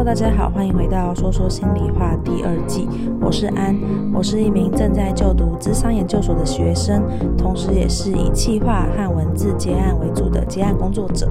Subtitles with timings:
[0.00, 2.88] Hello，大家好，欢迎回到说说心里话第二季。
[3.20, 3.78] 我是安，
[4.14, 7.02] 我是一名正在就读智商研究所的学生，
[7.36, 11.30] 同时也是以企划和文字接案为主的接案工作者。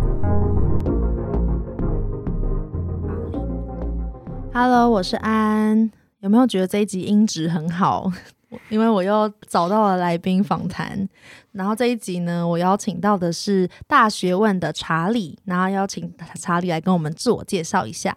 [4.53, 5.89] Hello，我是安，
[6.19, 8.11] 有没有觉得这一集音质很好？
[8.69, 11.09] 因为我又找到了来宾访谈，
[11.53, 18.15] 然后这一集呢，我邀请到的是大学问的查理，然后邀请查理来跟我们自我介绍一下。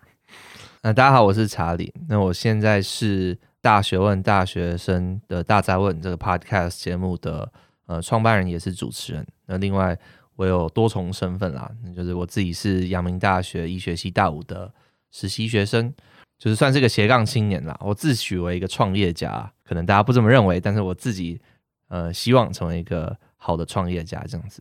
[0.84, 1.94] 那，大家好，我是查理。
[2.08, 7.48] 那我现在是大学问大学生的大哉问这个 podcast 节目的
[7.86, 9.24] 呃创办人，也是主持人。
[9.46, 9.96] 那另外
[10.34, 14.74] 我有多重身份啦，那就是我自己是阳明大学医学系大五的
[15.12, 15.94] 实习学生。
[16.36, 21.40] 就是算是个斜杠青年啦，我自诩为一个创业家，可能大家不这么认为，但是我自己
[21.86, 24.60] 呃希望成为一个好的创业家，这样子、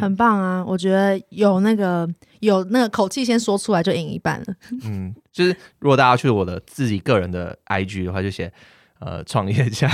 [0.00, 0.64] 很棒啊！
[0.66, 2.08] 我觉得有那个
[2.40, 4.46] 有那个口气先说出来就赢一半了。
[4.84, 8.52] 嗯，就是如果大家去我的自己个人的 IG 的话，就写
[9.00, 9.90] 呃创业家。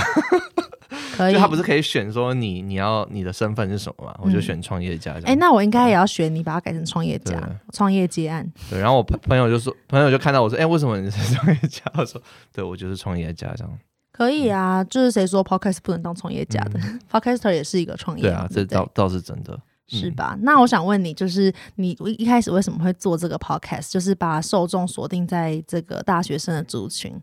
[1.19, 4.17] 就他不是可以选说你你要你的身份是什么嘛？
[4.23, 5.19] 我就选创业家。
[5.25, 7.37] 哎、那我应该也要选你，把它改成创业家，
[7.73, 8.49] 创业接案。
[8.69, 11.83] 对，然后我朋友就说，朋友就看到我说，哎、欸，为什么你是创业家？
[11.97, 12.21] 我说，
[12.53, 13.79] 对我就是创业家这样。
[14.13, 18.23] 可以啊，就是谁说 podcast 不能当创业家的、嗯、？podcaster 也是一个创业。
[18.23, 20.35] 对啊，这倒倒是真的，是吧？
[20.37, 23.91] 嗯、那我想问你，就是你一开始为什么会做这个 podcast？
[23.91, 27.13] 就是把受众锁定在这个大学生的族群。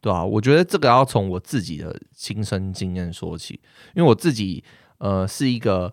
[0.00, 3.60] 对啊，我觉得这个要从我自己的亲身经验说起，
[3.94, 4.62] 因为我自己
[4.98, 5.92] 呃是一个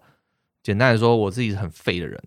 [0.61, 2.21] 简单来说，我自己是很废的人，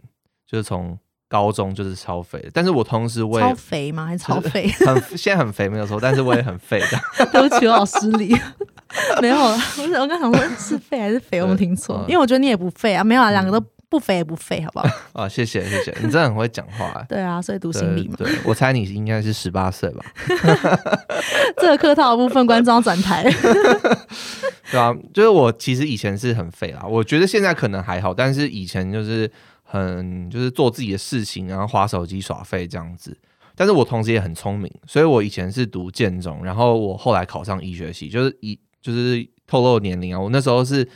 [0.47, 4.07] 就是从高中就是超肥的，但是我同时我也超肥吗？
[4.07, 4.67] 还是超肥？
[4.87, 7.27] 很现在很肥没有错，但是我也很废的。
[7.31, 8.35] 对不起，我好失礼。
[9.21, 13.67] 没有了，我我刚想说是废还是肥，我没听错，因为我觉得你也不废啊，没有啊，两个都。
[13.95, 14.89] 嗯不肥也不废，好不好？
[15.13, 17.07] 啊， 谢谢谢谢，你真的很会讲话、欸。
[17.09, 18.17] 对啊，所以读心理嘛。
[18.19, 20.05] 对，对我猜你应该是十八岁吧。
[21.59, 23.23] 这个客套的部分，观众转台。
[24.73, 29.31] 对啊，就是我其实以前是很废啦，我觉得现在可能还好，但是以前就是
[29.63, 33.17] 很就是做自己的事情，然后滑手机耍废这样子。
[33.55, 40.89] 但是我同时也很聪明，所以我以前是读建中，然后我后来考上医学系，就是一就是透露年龄啊，我那时候是。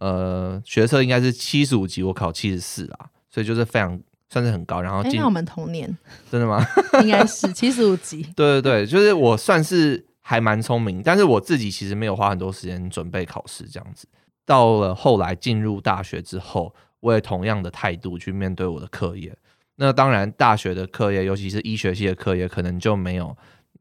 [0.00, 4.00] 呃，学测应该是七十五级，我考七十四啦，所以就是非常
[4.30, 4.80] 算是很高。
[4.80, 5.94] 然后，哎、欸，那我们同年，
[6.30, 6.64] 真的吗？
[7.04, 8.22] 应该是七十五级。
[8.34, 14.08] 对对对，就是我算是还蛮聪明，但是我自己其实没有花很多时间准备考试这样子。
[14.46, 19.36] 到了后来进入大学之后，我也同样的态度去面对我的课业。
[19.76, 23.36] 那当然，大学的课业，尤其是医学系的课业，可能就没有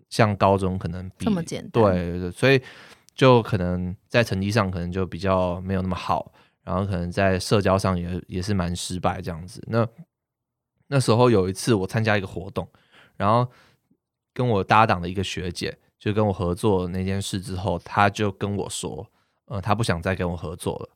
[0.09, 1.81] 像高中可能比这么简单。
[1.81, 2.61] 对对对，所以。
[3.19, 6.31] 就可能在成绩上可能就比较没有那么好，
[6.63, 9.61] 然后可能在社交上也也是蛮失败这样子。
[9.67, 9.85] 那
[10.87, 12.65] 那时候有一次我参加一个活动，
[13.17, 13.45] 然后
[14.33, 19.05] 跟我搭档的一个学姐就跟我合作那件事之后，她就跟我说，
[19.47, 20.89] 呃，她不想再跟我合作了。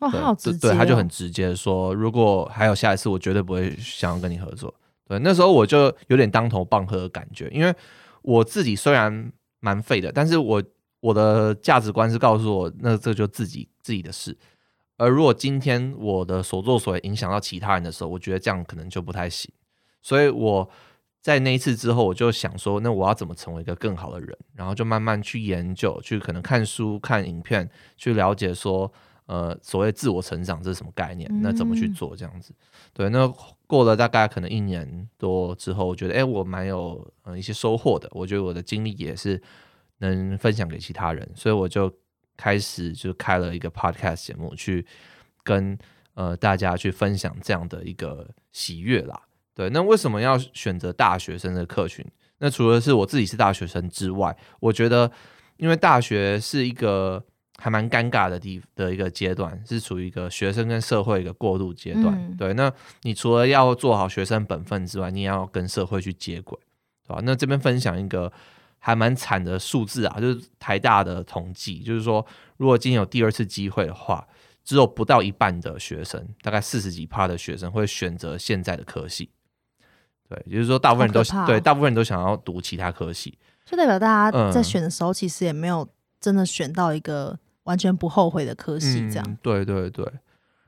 [0.00, 0.72] 哦，好直接哦。
[0.72, 4.74] 对，她就很直接说，如果还有下一次，我绝对不会想要跟你合作。
[5.08, 7.74] 对，那时候我就有点当头棒喝的感觉，因为
[8.20, 10.62] 我自己虽然蛮废的，但是我。
[11.00, 14.36] 我的价值观是告诉我，那这就自己自己的事。
[14.98, 19.50] 而如果今天我的所作所为影响到其他人的时候，我觉得这样可能就不太行。
[20.02, 20.68] 所以我
[21.22, 24.36] 在那一次之后，我就想说，那我要怎么成为一个更好的人？
[24.54, 28.92] 然后就慢慢去研究，去可能看书、看影片，去了解说，
[29.24, 31.30] 呃，所谓自我成长这是什么概念？
[31.42, 32.52] 那怎么去做这样子？
[32.92, 33.26] 对，那
[33.66, 38.06] 过了大概可能一年多之后，我觉得，哎，我蛮有呃一些收获的。
[38.12, 39.42] 我觉得我的经历也是。
[40.00, 41.92] 能分享给其他人，所以我就
[42.36, 44.84] 开始就开了一个 podcast 节目，去
[45.44, 45.78] 跟
[46.14, 49.20] 呃大家去分享这样的一个喜悦啦。
[49.54, 52.04] 对，那为什么要选择大学生的客群？
[52.38, 55.10] 那除了是我自己是大学生之外，我觉得
[55.58, 57.22] 因为大学是一个
[57.58, 62.06] 还蛮尴尬的地的一个阶段，是处于一个学生跟社会一个过渡阶段。
[62.06, 62.72] 嗯、对，那
[63.02, 66.58] 你除了要做好学生本分之外，你也要跟社会去接轨，
[67.06, 67.20] 对吧？
[67.22, 68.32] 那这边分享一个。
[68.80, 74.26] 还蛮惨的数字啊，就是台大的统计，就是说，如果今天有第二次机会的话，
[74.64, 79.30] 只有不到一半的学生，大概四十几趴的学生会选择现在的科系。
[80.28, 85.88] 对，也就是说，大部分人都、哦、对，大部分人都想要读其他科系，就代表大家在选的时候，其实也没有
[86.20, 89.36] 真的选到一个完全不后悔的科系，这样、嗯。
[89.42, 90.06] 对对对。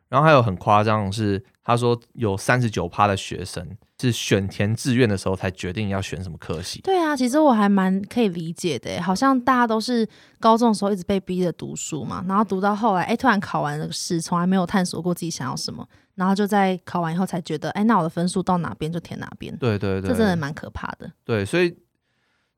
[0.08, 3.66] 然后还有很夸张的是，他说有三十九趴的学生
[4.02, 6.80] 是选填志愿的时候才决定要选什么科系。
[6.82, 10.06] 对啊，其实我还蛮可以理解的，好像大家都是
[10.40, 19.56] 高中的时候一直被逼着读书嘛，然后读到后来，哎，突然考完了试，从来没有探索过自己想要什么，然后就在考完以后才觉得，哎，那我的分数到哪边就填哪边。
[19.56, 21.10] 对对对，这真的蛮可怕的。
[21.24, 21.76] 对，所以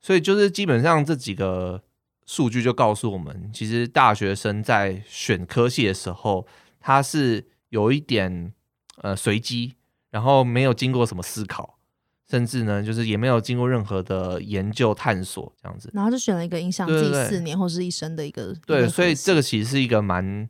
[0.00, 1.82] 所以就是基本上这几个
[2.26, 6.47] 数据就告诉我们，其实大学生在选科系的时候，
[6.81, 8.52] 他是有一点
[9.02, 9.75] 呃随机，
[10.14, 11.76] 然后没有经过什么思考，
[12.31, 20.49] 甚至呢就是也没有经过任何的研究探索这样子，然后就选了一个影响自己四年或是一生的一个对，对，所以这个其实是一个蛮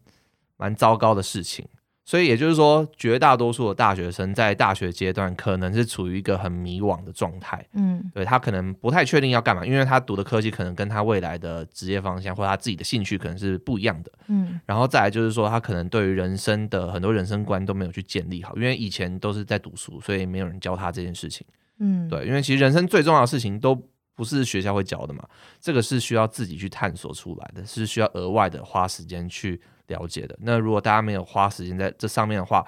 [0.58, 1.66] 蛮糟糕的事情。
[2.06, 7.67] 所以也就是说，绝大多数的大学生在大学阶段可能是处于一个很迷惘的状态。
[7.73, 14.12] 嗯，对，他可能不太确定要干嘛，因为他读的科技可能跟他未来的职业方向或他自己的兴趣可能是不一样的。
[14.27, 21.47] 嗯，然后再来就是说，他可能对于人生的很多人生观都没有去建立好，因为以前都是在读书，所以没有人教他这件事情。
[21.79, 23.75] 嗯，对，因为其实人生最重要的事情都
[24.15, 25.27] 不是学校会教的嘛，
[25.59, 29.59] 这个是需要自己去探索出来的，是需要额外的花时间去。
[29.89, 30.37] 了解的。
[30.41, 32.65] 那如果大家没有花时间在这上面的话，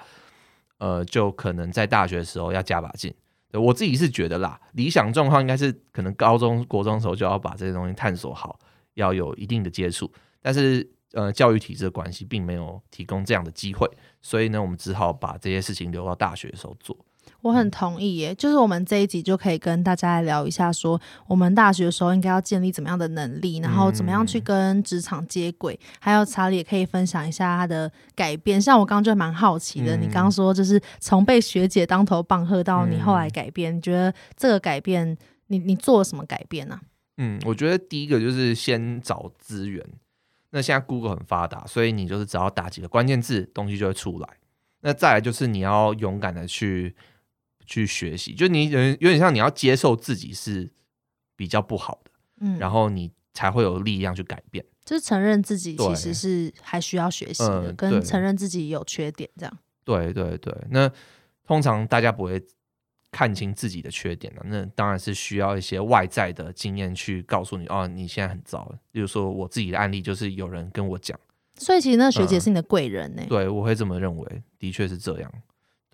[0.77, 3.13] 呃，就可能在大学的时候要加把劲。
[3.53, 8.59] 我自己是觉得啦，理想状况应该是可能高中国中的时候就要把这些东西探索好，
[8.95, 10.11] 要有一定的接触。
[10.41, 13.89] 但是呃，教育体制的关系并没有提供这样的机会，
[14.21, 16.95] 所以呢，我们只好把这些事情留到大学的时候做。
[17.47, 28.61] 我很同意耶，就是我们这一集就可以跟大家来聊一下，说我们大学的时候应该要建立怎么样的能力，然后怎么样去跟职场接轨，嗯、还有查理也可以分享一下他的改变。
[28.61, 35.17] 像我刚刚就蛮好奇的，嗯、你刚刚说就是从被学姐当头棒喝到你后来改变，嗯、你觉得这个改变，
[35.47, 36.81] 你你做了什么改变呢、啊？
[37.17, 39.81] 嗯，我觉得第一个就是先找资源。
[40.51, 44.27] 那现在 Google 很发达，所以你就是只要打几个关键字，东西就会出来。
[44.81, 46.93] 那再来就是你要勇敢的去。
[47.67, 50.71] 去学习，就你有有点像你要接受自己是
[51.35, 59.57] 比较不好的，嗯，然后你才会有力量去改变，就是承认自己其实是还需要学习的，嗯、跟承认自己有缺点这样。
[59.83, 60.91] 对对对，那
[61.45, 62.41] 通常大家不会
[63.11, 68.73] 看清自己的缺点的，那当然是需要一些外在的经验去告诉你，哦，你现在很糟。
[68.91, 71.17] 比如说我自己的案例，就是有人跟我讲，
[71.55, 73.29] 所以其实那学姐是你的贵人呢、欸嗯。
[73.29, 75.31] 对，我会这么认为，的确是这样。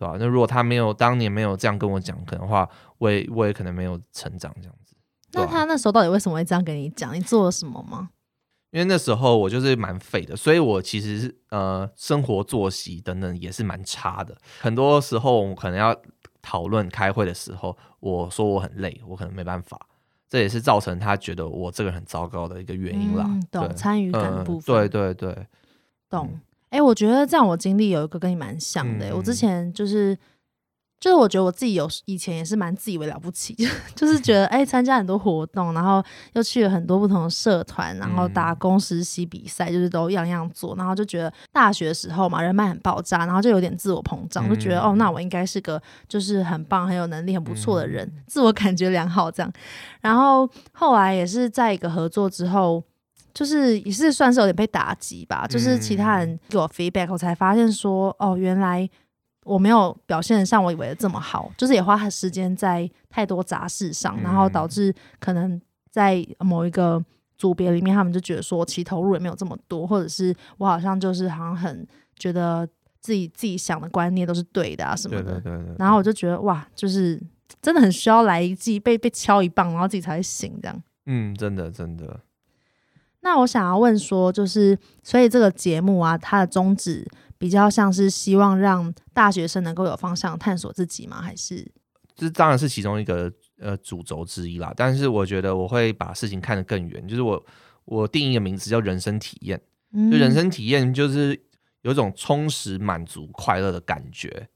[0.04, 0.18] 对吧？
[0.20, 2.68] 那如果他没有当年没有这样跟我讲，可能的话，
[2.98, 4.96] 我也我也可能没有成长这样子。
[5.32, 7.16] 那他那时候到底为什么会这样跟你讲？
[7.16, 8.10] 你做了什么吗？
[8.72, 14.36] 因为那时候我就是蛮废的，所以我其实是呃生活作息等等也是蛮差的。
[14.60, 15.96] 很多时候我可能要
[16.42, 19.80] 讨论开会的时候，我说我很累，我可能没办法。
[20.28, 23.24] 这也是造成他觉得我这个人很糟糕的一个原因啦。
[23.28, 25.48] 嗯、懂参与感部分，对对对，
[26.10, 26.30] 懂。
[26.32, 26.42] 嗯
[26.74, 29.12] 哎、欸，我觉得这样我经历有一个跟你蛮像的、欸。
[29.12, 30.18] 嗯、我之前就是，
[31.00, 33.56] 就是我觉得我自己有以前也是蛮自以为了不起，
[33.94, 36.04] 就是觉得哎，参、欸、加很多活动，然后
[36.34, 49.54] 又去了很多不同的社团，然后打工实习比赛，就是都样样做，然后就觉得大学的时候嘛，人脉很爆炸，然后就有点自我膨胀，就觉得哦，那我应该是个就是很棒、很有能力、很不错的人，嗯、自我感觉良好这样。
[50.02, 52.84] 然后后来也是在一个合作之后。
[53.34, 58.88] 就是也是算是有点被打击吧，就是其他人给我 feedback，我才发现说，哦，原来
[59.44, 65.60] 我没有表现得像我以为的这么好，就是也花时间在太多杂事上，然后导致可能
[65.90, 67.04] 在某一个
[67.38, 72.68] 组别里面，他们就觉得说其实投入也没有这么多，或者是我好像就是好像很觉得
[73.02, 77.22] 自己自己想的观念都是对的啊什么的，对对对对对，然后我就觉得哇，就是
[77.62, 80.84] 真的很需要来一记被被敲一棒，然后自己才会醒这样。
[81.08, 82.20] 嗯，真的真的。
[83.24, 91.22] 那我想要问说，就是所以这个节目啊，它的宗旨比较像是希望让大学生能够有方向探索自己吗？
[91.22, 91.66] 还是
[92.14, 94.74] 这当然是其中一个呃主轴之一啦。
[94.76, 97.42] 但是我觉得我会把事情看得更远，就是我
[97.86, 99.62] 我定义一个名词叫人生体验。
[99.94, 101.42] 嗯，就人生体验就是
[101.84, 104.50] 有一种充实、满足、快乐的感觉。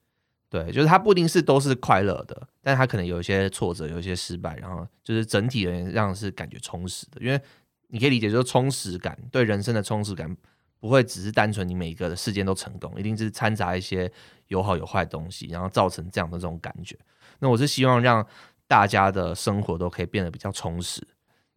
[0.50, 7.42] 对，就是它不一定是都是快乐的，但是它可能有一些挫折，有一些失败，然后就是整体而言让是感觉充实的，因为。
[7.89, 10.36] 你可以理解，就是充实感，对人生的充实感，
[10.79, 14.12] 不会只是单纯你每一个的事件都成功，一定是掺杂一些
[14.48, 16.98] 有好有坏的东西，然后造成这样的这种感觉。
[17.39, 18.25] 那我是希望让
[18.67, 21.01] 大家的生活都可以变得比较充实。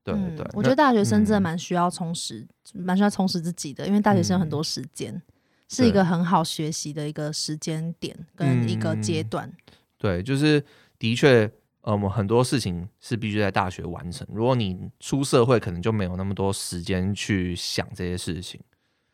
[0.04, 5.22] 对对对，嗯、我觉得大学生真的蛮需要充实，蛮、嗯、需要充实自己的，因为大学生有很多时间，嗯、
[5.68, 9.74] 是一个很好学习的一个时间点跟一个阶段、嗯。
[9.98, 10.64] 对，就是
[10.98, 11.50] 的确。
[11.82, 14.26] 呃，我们很多事情是必须在大学完成。
[14.30, 18.60] 如果你出社会，可能就没有那么多时间去想这些事情。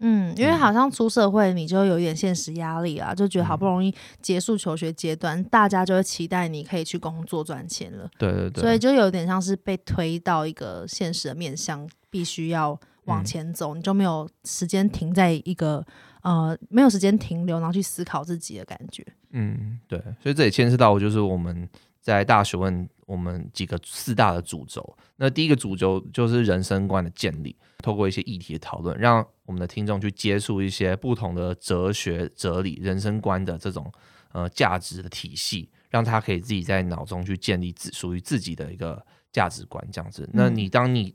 [0.01, 8.11] 嗯，因为好像出社会，你就有一点现实压力啊，就觉得好不容易结束求学阶段，嗯、大家就会期待你可以去工作赚钱了。
[8.19, 15.83] 对对对，所以就有点像是被推到一个现实的面向，必须要往前走，嗯、你就没有时间停在一个
[16.21, 19.03] 呃，没有时间停留，然后去思考自己的感觉。
[19.31, 21.67] 嗯，对，所以这也牵涉到就是我们。
[22.07, 24.97] 在大学问我们几个四大的主轴。
[25.17, 33.93] 那第一个主轴就是人生观的建立，透过一些议题的讨论，让我们的听众去接触一些不同的哲学、哲理、人生观的这种
[34.31, 40.31] 呃价值的体系，让他可以自己在脑中去建立自属于自己的一个价值观，这样子。
[40.33, 41.13] 那你当你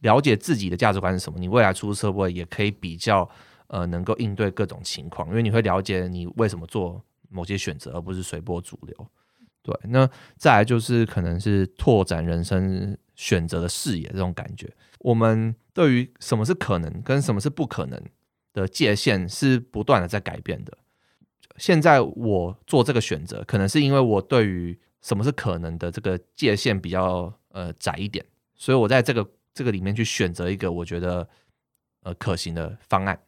[0.00, 3.28] 了解自己的价值观是什么，你未来出社会也可以比较
[3.66, 9.06] 呃能够应对各种情况，因为你会了解你为什么做某些选择，而不是随波逐流。
[9.62, 14.68] 对，那再来就是可能是拓展人生选择的视野这种感觉。
[14.98, 18.02] 我们对于什么是可能跟什么是不可能
[18.52, 20.76] 的界限是不断的在改变的。
[21.56, 31.28] 现在我做这个选择，可能是因为我对于什么是可能的这个界限比较呃窄一点，所以我在这个这个里面去选择一个我觉得
[32.02, 33.18] 呃可行的方案。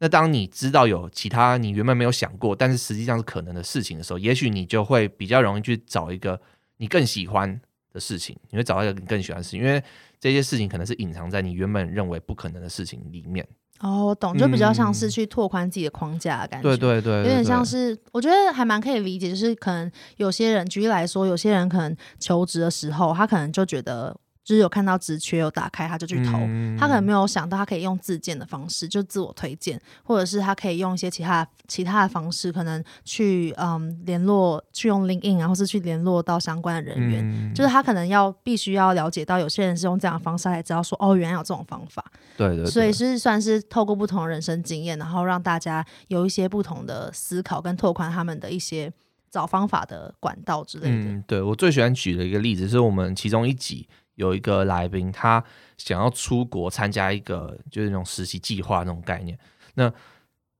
[0.00, 6.40] 那当你知道有其他你原本没有想过，但是实际上是可能的事情的时候，也许你就会比较容易去找一个
[6.76, 7.60] 你更喜欢
[7.92, 9.82] 的事情，你会找到一个你更喜欢的事情，因为
[10.20, 13.44] 这些事情可能是隐藏在你原本认为不可能的事情里面。
[13.80, 16.68] 哦，我懂，就比较像是去拓宽自己的框架的感觉。
[16.68, 24.16] 对对对，有点像是，我觉得还蛮可以理解，就是可能有些人，举例来说，有些人可能求职的时候，他可能就觉得。
[24.48, 26.38] 就是有看到职缺有打开，他就去投。
[26.38, 37.22] 嗯、他可能没有想到，他可以用自荐的方式，就自我推荐，或者是他可以用一些其他其他的方式，可能去嗯联络，去用 LinkedIn 然后是去联络到相关的人员。
[37.22, 42.02] 嗯、就是他可能要必须要了解到，有些人是用这样的方式才知道说，哦，原来有这种方法。
[42.38, 42.70] 对，对对。
[42.70, 48.90] 所以是算是透过不同的人生经验，然后让大家有一些不同的思考，跟拓宽他们的一些
[49.30, 50.96] 找方法的管道之类的。
[50.96, 53.86] 嗯，对，我最喜欢举的一个例子是我们其中一集。
[54.18, 55.42] 有一个来宾，他
[55.76, 59.38] 想要出国参加一个就是那种实习计划那种概念。
[59.74, 59.88] 那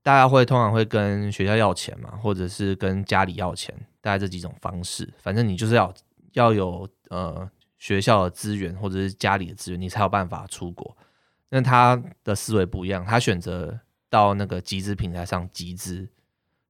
[0.01, 5.13] 大家会通常会跟学校要钱嘛，或者是跟家里要钱，大概这几种方式。
[5.19, 5.93] 反正你就是要
[6.35, 10.97] 要有呃学校的资源或者是家里的资源，你才有办法出国。
[11.51, 16.09] 那他的思维不一样，他选择到那个集资平台上集资，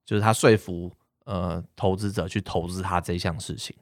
[0.06, 0.90] 就是他说服
[1.26, 3.76] 呃投资者去投资他这一项事情。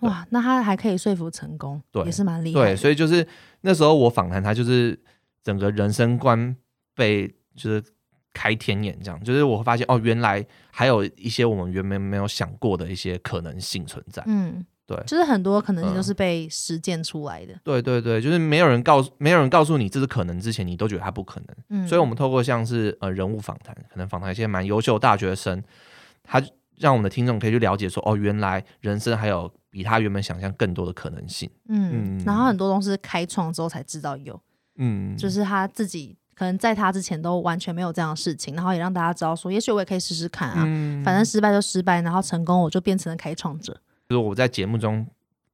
[0.00, 2.60] 哇，那他还可以说服成功，对，也是蛮厉害。
[2.60, 3.26] 对，所以就是
[3.62, 4.98] 那时候我访谈他，就是
[5.42, 6.54] 整个人生观
[6.94, 7.82] 被就是
[8.32, 14.22] 开天眼，这样，就是我会发现哦，原来还有一些我们原本没有想过的一些可能性存在。
[14.26, 17.52] 嗯，对，就是很多可能性都是被实践出来的。
[17.54, 17.60] 嗯。
[17.62, 21.56] 对对对，就是没有人告诉没有人告诉你这是可能之前，你都觉得它不可能。
[21.70, 25.62] 嗯，所以我们透过像是呃人物访谈，可能访谈一些蛮优秀的大学生，
[26.22, 26.42] 他
[26.78, 29.52] 让我们的听众可以去了解说，哦，原来人生还有。
[29.74, 34.40] 比他原本想象更多的可能性，嗯，嗯，然后很多东西开创之后才知道有，
[34.76, 43.72] 嗯，就是他自己可能在他之前都完全没有这样的事情，然后也让大家知道说，也许我也可以试试看啊，嗯，反正失败就失败，然后成功我就变成了开创者。
[44.08, 45.04] 就是我在节目中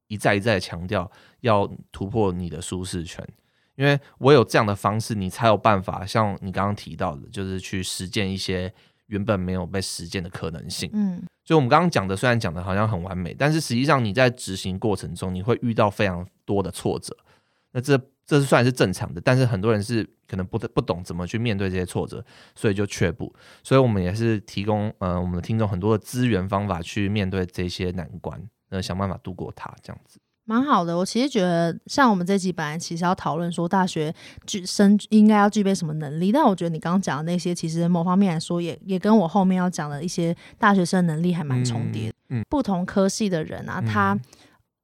[0.05, 3.27] 一再一再的强调要突破你的舒适圈，
[3.73, 8.71] 因为我有这样的方式，你才有办法像你刚刚提到的，就是去实践一些。
[9.11, 17.15] 原本没有被实践的可能性，嗯，所以我们刚刚讲的虽然讲的好像很完美，但是实际上你在执行过程中，你会遇到非常多的挫折。
[17.73, 22.23] 那这这是算是正常的，但是很多人是可能不不懂怎么去面对这些挫折，
[22.55, 23.35] 所以就却步。
[23.61, 30.20] 所以我们也是提供呃我们的听众很多的资源方法去面对这些难关，呃想办法度过它，这样子。
[30.45, 34.13] 蛮好的，我其实觉得，像我们这集本来其实要讨论说大学
[34.65, 42.15] 生应该要具备什么能力，但我觉得你刚刚讲的那些，其实某方面来说也，也也跟我后面要讲的一些大学生能力还蛮重叠的。
[42.29, 44.19] 嗯，不同科系的人啊，他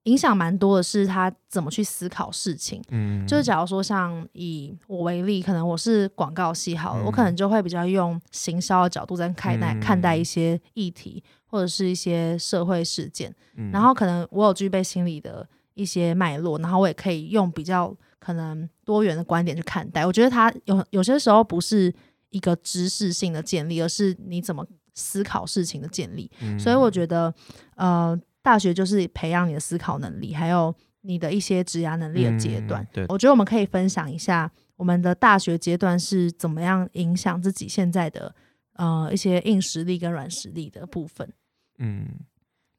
[0.04, 2.82] 影响蛮多的是他怎么去思考事情。
[2.92, 13.34] 嗯，就是假如说像以我为例，可能我是广告系好了，我可能就会比较用行销的角度在看待看待一些议题或者是一些社会事件，
[13.72, 15.48] 然后可能我有具备心理的。
[15.78, 20.04] 一些脉络，然后我也可以用比较可能多元的观点去看待。
[20.04, 21.94] 我觉得它有有些时候不是
[22.32, 26.32] 一个知识性的建立，而是你怎么思考事情的建立。
[26.42, 27.32] 嗯、所以我觉得，
[27.76, 32.82] 呃，大学就是培养你的思考能力，还有你的一些职涯能力的阶段。
[32.82, 38.34] 嗯、对，我觉得我们可以分享一下我们的大学阶段是怎么样影响自己现在的
[38.78, 41.32] 呃一些硬实力跟软实力的部分。
[41.78, 42.08] 嗯，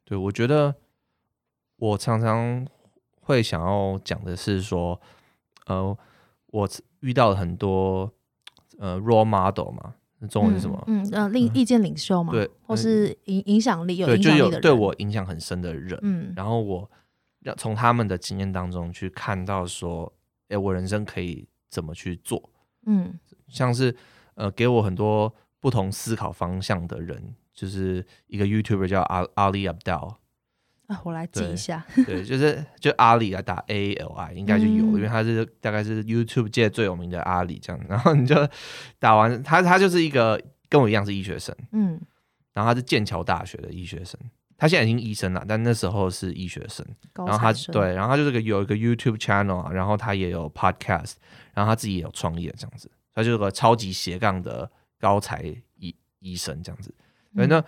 [0.05, 0.75] 对，我觉得
[1.77, 2.67] 我常常。
[3.21, 4.99] 会想要讲的是说，
[5.67, 5.95] 呃，
[6.47, 6.67] 我
[7.01, 8.11] 遇到了很多
[8.79, 9.97] 呃 role model 嘛，
[10.31, 10.83] 中文是什么？
[10.87, 16.91] 嗯，呃，意意见领袖嘛，对，或是影影响力有影响力的人，对，就有对我影响很深的人，嗯，然后我
[17.41, 20.11] 要从他们的经验当中去看到说，
[20.49, 22.49] 哎，我人生可以怎么去做？
[22.87, 23.95] 嗯，像是
[24.37, 30.17] 呃，给我很多不同思考方向的人，就是一个 YouTuber 叫阿阿里 Abdaal。
[30.87, 31.85] 啊，我来记一下。
[32.07, 37.85] 对，就是就阿里啊，打 A L I 应该就有，嗯、因为他是大概是 YouTube 界最有名的阿里这样。
[37.87, 38.35] 然后你就
[38.99, 42.01] 打完，他他就是一个跟我一样是医学生，嗯，
[42.55, 44.19] 然后他是剑桥大学的医学生，
[44.57, 46.87] 他现在已经医生了，但那时候是医学生。
[47.15, 51.17] 然后他对，然后他就是个有一个 YouTube channel 啊，然后他也有 Podcast，
[51.53, 55.43] 然后他自己也有创业这样子，他就是个超级斜杠的高才
[55.77, 56.95] 医医生这样子。
[57.35, 57.61] 对，那。
[57.61, 57.65] 嗯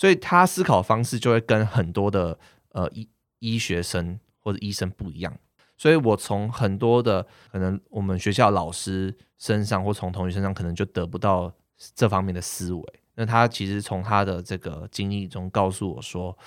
[0.00, 3.08] 所以他思考方式就会跟很多的呃医
[3.40, 5.38] 医学生或者医生不一样。
[5.76, 11.52] 所以我从很多的可能我们学校老师身上或从同学身上可能就得不到
[11.96, 13.00] 这方面的思维。
[13.16, 16.38] 那他其实从他的这个经历中告诉我说，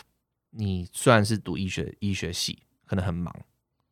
[0.51, 3.35] 你虽然是读医学医学系，可能很忙，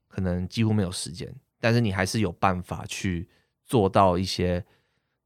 [0.07, 3.27] 可能几乎没有时间，但是你还是有办法去
[3.65, 4.65] 做到一些。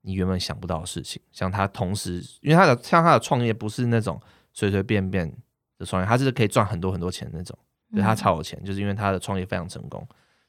[0.05, 5.33] 你原本想不到的事情，像他同时，因为他的像他的创业不是那种随随便便
[5.77, 7.57] 的创业，他是可以赚很多很多钱的那种，
[7.91, 10.05] 对，他超有钱，就是因为他的创业非常成功，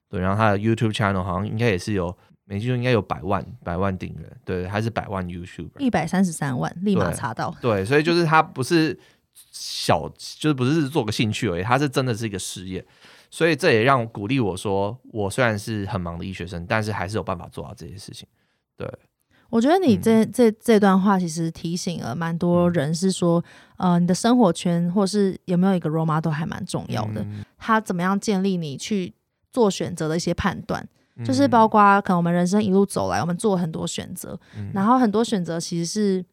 [0.08, 2.14] 对，然后他的 YouTube channel 好像应该也是有，
[2.46, 8.98] 每季度应该有百万百万订阅，对，还是百万 YouTuber，一百三十三万，立马查到，对，所以就是他不是
[9.52, 12.84] 小，就是不是做个兴趣而已，他是真的是一个事业，
[13.30, 18.26] 所以这也让我鼓励我说，我虽然是很忙的医学生，但是还是有办法做到这些事情，
[18.76, 18.92] 对。
[19.54, 23.40] 我觉得你这、嗯、这这段话其实提醒了蛮多人，是说，
[23.76, 27.20] 呃，你的生活圈或是有没有一个 role model 都还蛮重要的。
[27.20, 29.14] 嗯、他怎么样建立你去
[29.52, 30.84] 做选择的一些判断，
[31.14, 36.24] 嗯、就是包括可能我们人生一路走来，我们做很多选择，嗯、然后很多选择其实是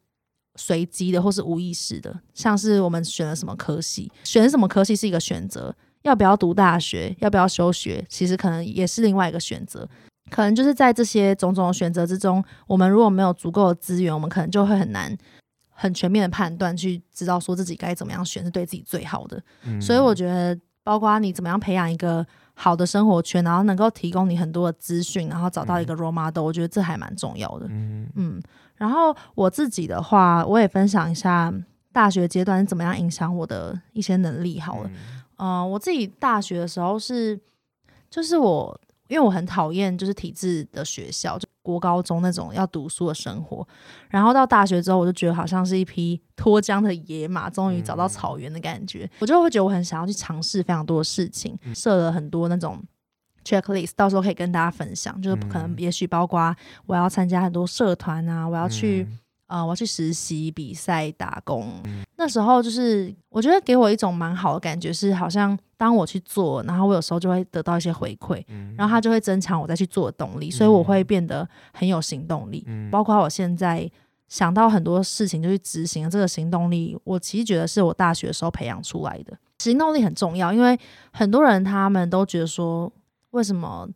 [0.56, 9.88] 随机的或是无意识的，像是我们选了什么科系，选什么科系是一个选择，要不要读大学，要不要休学，其实可能也是另外一个选择。
[10.30, 15.18] 可能就是在这些种种选择之中，我们如果没有足够的资源，我们可能就会很难
[15.70, 19.42] 很全面的判断，去知道说自己该怎么样选是对自己最好的。
[19.64, 27.66] 嗯、所以我觉得，包括你怎么样培养一个好的生活圈，然后能够提供你很多的资讯，然后找到一个 role model，、嗯、我觉得这还蛮重要的。
[27.70, 28.42] 嗯，嗯，
[28.76, 31.54] 然后我自己的话，我也分享一下
[31.92, 34.60] 大学阶段是怎么样影响我的一些能力。
[34.62, 34.90] 好了，
[35.38, 37.38] 嗯、呃，我自己大学的时候是，
[38.10, 38.80] 就是我。
[39.12, 43.68] 因为我很讨厌就是体制的学校，就国高中那种要读书的生活。
[44.10, 49.04] 然后到大学之后，我就觉得好像是一匹脱缰的野马，终于找到草原的感觉。
[49.04, 52.82] 嗯、我就会觉得我很想要去尝试非常多的事情，设了很多那种
[53.44, 55.22] checklist，到时候可以跟大家分享。
[55.22, 59.06] 就是可能也许包括我要参加很多社团啊，我要去。
[59.48, 61.84] 呃，我要去实习、比赛、打工。
[62.22, 72.64] 嗯、那时候就是，我觉得给我一种蛮好的感觉，是好像当我去做，然后我有时候就会得到一些回馈，嗯、然后它就会增强我再去做的动力，嗯、所以我会变得很有行动力。
[72.68, 73.90] 嗯、包括我现在
[74.30, 79.36] 想到很多事情就去执行这个行动力，我其实觉得是我大学的时候培养出来的。
[79.58, 80.80] 行动力很重要，因为
[81.12, 82.92] 很多人他们都觉得说，
[83.32, 83.90] 为什么？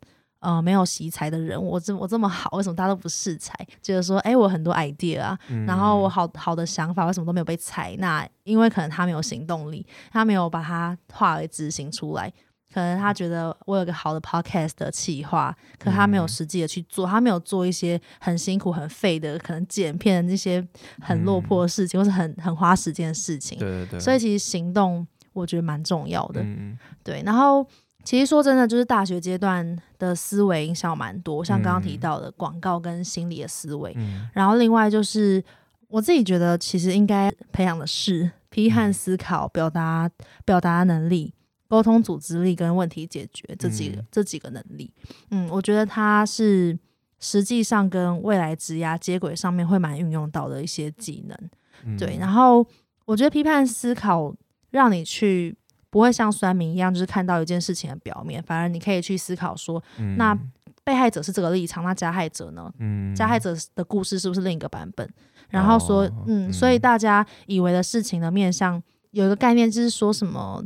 [0.45, 3.51] 呃，没有惜才的人，我这我这么好，为什么大家都不识才？
[3.81, 8.29] 觉得说，哎，我很多 idea 啊，嗯、然后我好好的想法，为什么都没有被采纳？
[8.43, 12.31] 因为可能他没有行动力，他没有把它化为执行出来。
[12.71, 20.63] 可能他觉得我有个好的 podcast 的企划，可他没有实际的去做，他没有做一些很辛苦、很费的，可能剪片的那些
[21.01, 23.57] 很落魄的事情，嗯、或是很很花时间的事情。
[23.57, 23.99] 对对对。
[23.99, 26.41] 所以其实行动，我觉得蛮重要的。
[26.43, 27.65] 嗯、对，然后。
[28.05, 33.91] 其实说真的，就是大学阶段的思维影响蛮多，像刚刚提到的广告跟心理的思维。
[33.97, 35.43] 嗯、然后另外就是
[35.87, 40.09] 我自己觉得，其实应该培养的是批判思考、表达
[40.45, 41.33] 表达能力、
[41.67, 44.93] 沟通组织力跟问题解决这几个、嗯、这几个能力。
[45.31, 46.77] 嗯，我觉得它是
[47.19, 51.37] 实际上跟未来职涯接轨上面会蛮运用到的一些技能。
[51.83, 52.65] 嗯、对，然后
[53.05, 54.31] 我觉得批判思考
[54.69, 55.57] 让你去。
[55.95, 60.37] 不会像酸民一样，就是看到一件事情的表面，反而你可以去思考说，嗯、那
[60.83, 62.69] 被害者是这个立场，那加害者呢？
[62.79, 65.09] 嗯、加害者的故事是不是另一个版本？
[65.47, 70.61] 然后说，哦、嗯，所以大家以为的事情的面向有一个概念，就是说什么？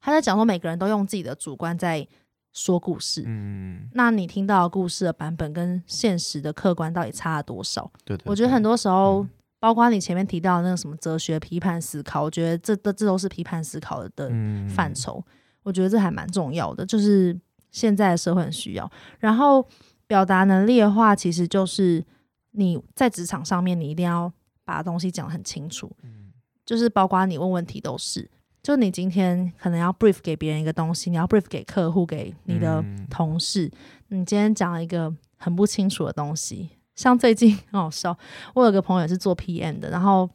[0.00, 2.04] 他在讲说，每个人都用自己的主观在
[2.52, 3.22] 说故事。
[3.24, 7.88] 嗯，那你听到的故事的版本跟现实的客观到底差了多少？
[8.04, 9.24] 对，对，对，我觉得很多时候。
[9.66, 14.30] 嗯包括你前面提到的那个什么哲学批判思考，我觉得这这这都是批判思考的
[14.68, 15.20] 范畴。
[15.26, 15.32] 嗯、
[15.64, 17.36] 我觉得这还蛮重要的，就是
[17.72, 18.88] 现在的社会很需要。
[19.18, 19.66] 然后
[20.06, 22.04] 表达能力的话，其实就是
[22.52, 24.32] 你在职场上面，你一定要
[24.64, 25.90] 把东西讲得很清楚。
[26.04, 26.30] 嗯、
[26.64, 28.30] 就是包括你问问题都是，
[28.62, 33.66] 就你今天可能要 brief 给别人一个东西，你要 brief 给客户、给你的同事，
[34.10, 36.70] 嗯、你今天讲了一个很不清楚的东西。
[36.96, 38.16] 像最近很好笑，
[38.54, 40.28] 我有个朋友是做 PM 的，然后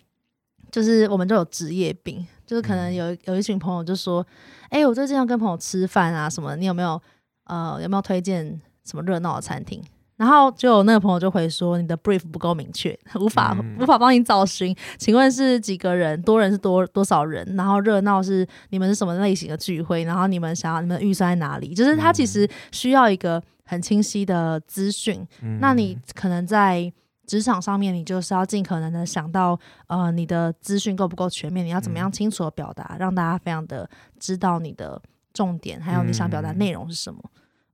[0.72, 4.26] 就是我们就有职业病，就是可能有有一群朋友就说，
[4.70, 7.02] 哎、我最近要跟朋友吃饭啊什么，你有没有
[7.46, 9.84] 呃有没有推荐什么热闹的餐厅？
[10.22, 14.76] 然后就有那个朋友就回说，你的 brief 不够明确， 无法、嗯、无法帮你找寻。
[15.00, 16.22] 请问是几个人？
[16.22, 17.44] 多人是多多少人？
[17.56, 20.04] 然后热闹是你们是什么类型的聚会？
[20.04, 21.74] 然后你们想要你们的预算在哪里？
[21.74, 25.28] 就是他其实需要一个很清晰的资讯。
[25.42, 26.94] 嗯、那你可能在
[27.26, 31.66] 职场上面，你就是要尽可能的想到，呃，你的资讯够不够全面？
[31.66, 35.02] 你要怎么样清楚的表达，让大家非常的知道你的
[35.34, 37.20] 重点，还有你想表达内容是什么？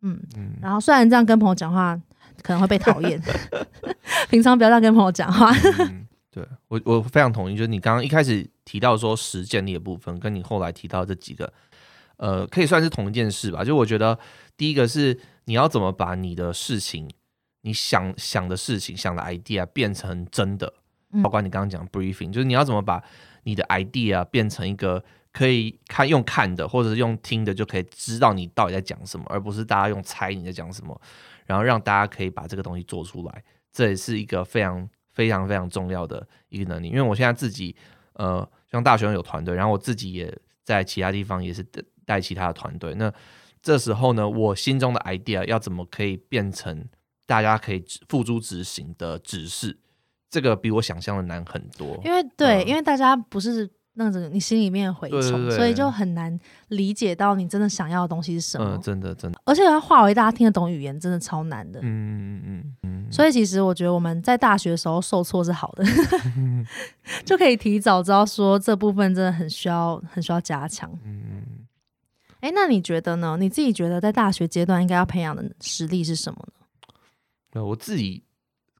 [0.03, 1.99] 嗯，嗯，然后虽然这样跟朋友讲话。
[2.41, 3.21] 可能会被讨厌，
[4.29, 5.51] 平常不要这样跟朋友讲话。
[5.79, 7.55] 嗯、对我，我非常同意。
[7.55, 11.51] 就是你刚刚一开始提到说实践力的部分，跟你后来提到这几个，
[12.17, 13.63] 呃，可以算是同一件事吧。
[13.63, 14.17] 就我觉得，
[14.55, 17.09] 第一个是你要怎么把你的事情，
[17.61, 20.73] 你想想的事情、想的 idea 变成真的，
[21.23, 23.01] 包括你刚刚讲 briefing，就是你要怎么把
[23.43, 30.99] 你的 idea 变成一个可以看用看的，或者是用听的就可以知道你到底在讲什么，而不是大家用猜你在讲什么。
[31.47, 36.89] 然后让大家可以把这个东西做出来，这也是一个非常非常非常重要的一个能力。
[36.89, 37.75] 因为我现在自己，
[38.13, 40.31] 呃，像大学有团队，然后我自己也
[40.63, 41.65] 在其他地方也是
[42.05, 42.93] 带其他的团队。
[42.93, 43.11] 那
[43.61, 46.85] 这时候呢，我心中的 idea 要怎么可以变成
[47.25, 49.79] 大家可以付诸执行的指示？
[50.29, 51.99] 这个比我想象的难很多。
[52.03, 53.69] 因为对，嗯、因为大家不是。
[53.99, 58.75] 那种你心里面蛔虫，对对对，所以就很难理解到你真的想要的东西是什么。
[58.75, 59.41] 嗯，真的真的。
[59.43, 61.79] 而且要化为大家听得懂语言，真的超难的。
[61.81, 63.11] 嗯嗯嗯嗯。
[63.11, 65.83] 所以其实我觉得我们在大学的时候受挫是好的，
[66.37, 66.63] 嗯、
[67.25, 70.91] 就可以提早知道说这部分真的很需要很需要加强。
[71.03, 71.43] 嗯嗯。
[72.41, 73.35] 哎，那你觉得呢？
[73.39, 76.39] 你自己觉得在大学阶段应该要培养的实力是什么
[77.53, 77.65] 呢？
[77.65, 78.23] 我自己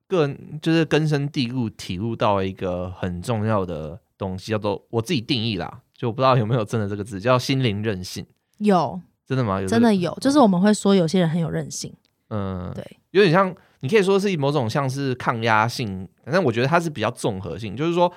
[0.08, 4.00] 个人就是根深蒂固体悟到一个很重要的。
[4.18, 8.26] 东西叫做我自己定义啦，就我不知道有没有真的这个字，叫心灵韧性。
[8.58, 9.62] 有，真的吗？
[9.62, 11.94] 有真的有，就是我们会说有些人很有韧性。
[12.30, 18.12] 嗯，对，有点像，你可以说是某种像是抗压性，反正我觉得它是比较综合性，就是说，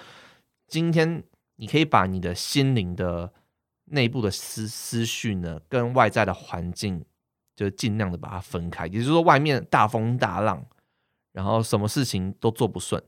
[0.67, 1.23] 今天
[1.57, 3.33] 你可以把你的心灵的
[3.85, 7.05] 内部的思思绪呢，跟外在的环境，
[7.55, 10.65] 就尽量的把它分开，也就是说，外面大风大浪，
[11.33, 13.01] 然后什么事情都做不顺。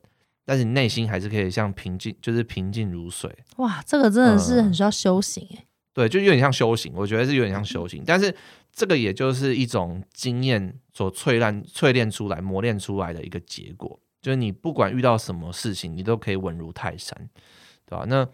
[0.44, 3.32] 但是你内心还是可以像平静，就是平静如水。
[3.56, 5.66] 哇，这个真的是很需要修行哎、嗯。
[5.94, 8.02] 对，就有点像修行，我觉得是有点像修行。
[8.06, 8.34] 但是
[8.72, 14.00] 这个也就是一种经验所淬炼、淬炼出来、磨练出来的一个结果。
[14.20, 17.28] 就是你不管遇到什么事情，你都可以稳如泰山，
[17.84, 18.04] 对吧？
[18.08, 18.26] 那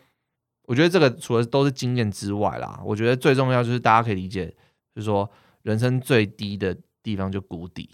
[0.67, 4.47] 我觉得这个除了都是经验之外啦，我觉得最重要就是大家可以理解，
[4.95, 5.29] 就是说
[5.63, 7.89] 人生最低的地方就谷底。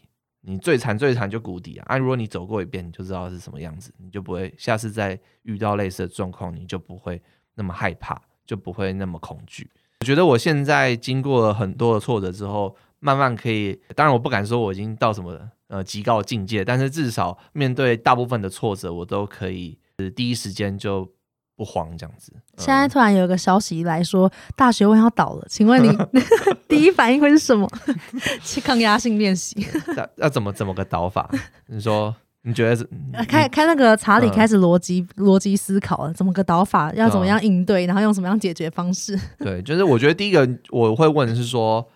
[0.46, 1.86] 你最惨最惨就谷底啊！
[1.88, 7.20] 啊，如果你走过一遍，你就知道是什么样子，你就不会下次再遇到类似的状况，你就不会
[7.54, 9.70] 那么害怕，就不会那么恐惧。
[10.00, 19.78] 我觉得我现在经过了很多的挫折之后，慢慢可以，当然我不敢说我已经到什么呃极高境界，但是至少面对大部分的挫折，我都可以
[20.14, 21.10] 第一时间就。
[21.56, 22.32] 不慌这样子。
[22.56, 25.96] 现在突然有一个消息来说，大学问要倒了，请问你
[26.68, 27.68] 第一反应会是什么？
[28.42, 29.56] 去抗压性练习。
[29.96, 31.30] 要要怎么怎么个倒法？
[31.66, 32.88] 你说你觉得是？
[33.28, 36.92] 开开那个查理开始逻辑逻辑思考了，怎么个倒法？
[36.94, 37.86] 要怎么样应对？
[37.86, 39.18] 然后用什么样解决方式？
[39.38, 41.88] 对，就是我觉得第一个我会问的是说，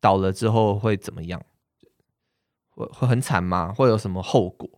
[0.00, 1.40] 倒了之后会怎么样？
[2.70, 3.72] 会会很惨吗？
[3.76, 4.68] 会有什么后果？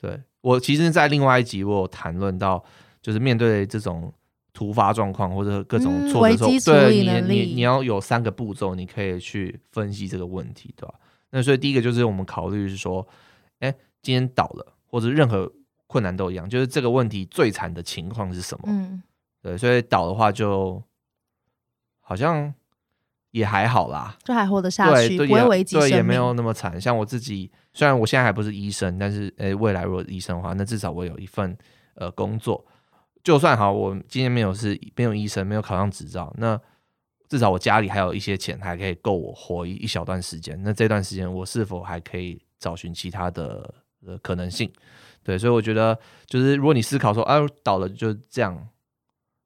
[0.00, 2.62] 对，我其实，在另外一集我有谈论到。
[3.04, 4.10] 就是面对这种
[4.54, 10.94] 突发状况或者各种挫折的时候，对你你你要有三个步骤，你可以去分析这个问题，对吧？
[11.28, 13.06] 那所以第一个就是我们考虑是说，
[13.58, 15.52] 哎，今天倒了，或者任何
[15.86, 18.64] 困难都一样，就是这个问题最惨的情况是什么？
[18.68, 19.02] 嗯，
[19.42, 20.82] 对，所以倒的话就
[22.00, 22.54] 好像
[23.32, 26.80] 也还好啦，就还活得下去，不会危及，对，也没有那么惨。
[26.80, 31.54] 像我自己，虽然我现在还不是医生，但是哎，未来如果医生的话，那至少我有一份
[31.96, 32.64] 呃工作。
[33.24, 36.60] 就算好，我今天没有是没有医生，没有考上执照，那
[37.26, 40.62] 至少我家里还有一些钱，还可以够我活一一小段时间。
[40.62, 43.74] 那这段时间，我是否还可以找寻其他的
[44.06, 44.70] 呃可能性？
[45.22, 48.68] 对，所以我觉得，就是如果你思考说，啊，倒了就这样，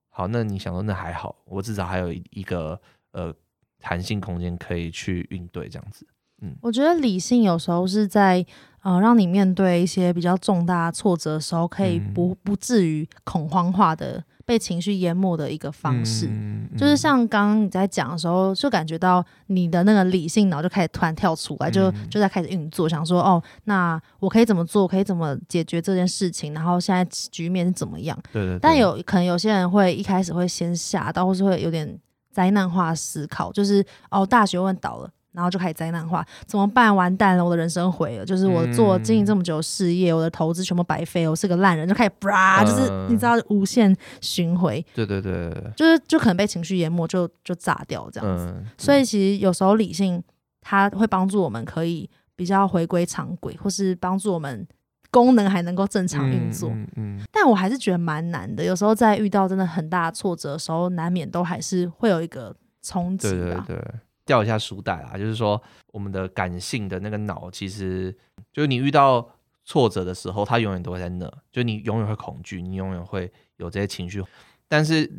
[0.08, 2.80] 好，那你想说那还好，我至少还有一一个
[3.12, 3.32] 呃
[3.78, 6.04] 弹性空间可以去应对这样子。
[6.42, 8.44] 嗯，我觉得理性有时候是在
[8.90, 14.24] 呃让你面对一些比较重大挫折的时候，可以不不至于恐慌化的。
[14.48, 28.18] 被情绪淹没的一个方式，嗯嗯、就是像刚刚你在讲的时候，就感觉到你的那个理性脑就开始突然跳出来，就就在开始运作，想说哦，那我可以怎么做，可以怎么解决这件事情，然后现在局面是怎么样？
[28.32, 28.58] 对对对。
[28.58, 32.00] 但有可能有些人会一开始会先吓到，或是会有点
[32.32, 35.10] 灾难化思考，就是哦，大学问倒了。
[35.38, 36.94] 然后就开始灾难化，怎么办？
[36.94, 38.24] 完蛋了，我的人生毁了。
[38.24, 44.74] 就是我做经营这么久事业，嗯、我的投资全部白费，我是个烂人，就开始啪，就是你知道无限循环。
[44.92, 48.46] 对对对，就是就可能被情绪淹没，就就炸掉这样子。
[48.48, 50.20] 嗯、所以其实有时候理性
[50.60, 54.66] 它会帮助我们可以比较回归常轨，或是帮助我们
[55.12, 56.68] 功能还能够正常运作。
[56.70, 58.64] 嗯，嗯，嗯，但我还是觉得蛮难的。
[58.64, 63.30] 有时候在遇到真的很大挫折的时候，难免都还是会有一个冲击。
[63.30, 63.84] 对对对。
[64.28, 68.14] 掉一下书袋啊，就是说我们的感性的那个脑，其实
[68.52, 69.26] 就是你遇到
[69.64, 74.22] 挫折的时候，它永远都会在那，就你永远会恐惧，你永远会有这些情绪。
[74.68, 75.10] 但是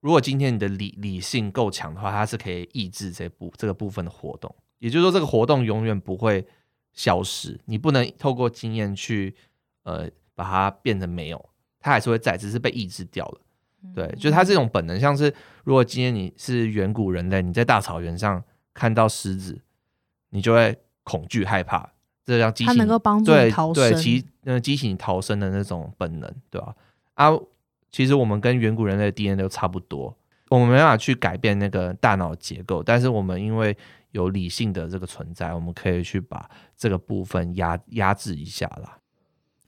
[0.00, 6.46] 如果今天你的理理性够强的话，它是可以抑制这部这个部分的活动，也就是说这个活动永远不会
[6.92, 9.34] 消失，你不能透过经验去
[9.84, 13.40] 呃把它变成没有，它还是会在，只是被抑制掉了。
[13.92, 15.32] 对，就是它这种本能，像是
[15.64, 18.42] 如果今天你是远古人类，你在大草原上
[18.72, 19.60] 看到狮子，
[20.30, 21.90] 你就会恐惧害怕，
[22.24, 26.74] 这叫激能够帮助你逃生，对，激呃激起你逃生的那种本能，对吧？
[27.14, 27.30] 啊，
[27.90, 30.16] 其实我们跟远古人类的 DNA 都差不多，
[30.48, 33.76] 我们没办法去改变那个大脑结构，但是我们因为
[34.10, 38.98] 有理性的这个存在，我们可以去把这个部分压压制一下啦。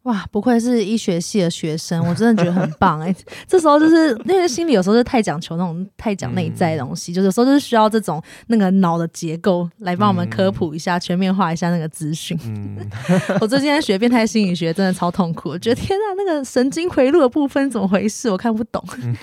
[0.06, 3.16] 哇，不愧是医学系的学生，我真的觉得很棒哎、欸！
[3.48, 12.38] 这时候就是那个心理有时候是太讲求那种太讲内在的东西，嗯、就有时候就是需要这种那个脑的结构来帮我们科普一下、嗯、全面化一下那个资讯。
[12.44, 12.78] 嗯、
[13.42, 18.30] 我最近在学变态心理学，真的超痛苦，我觉得天啊，那个神经回路的部分怎么回事？
[18.30, 18.80] 我看不懂。
[19.02, 19.16] 嗯、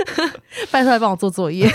[0.70, 1.66] 拜托来帮我做作业。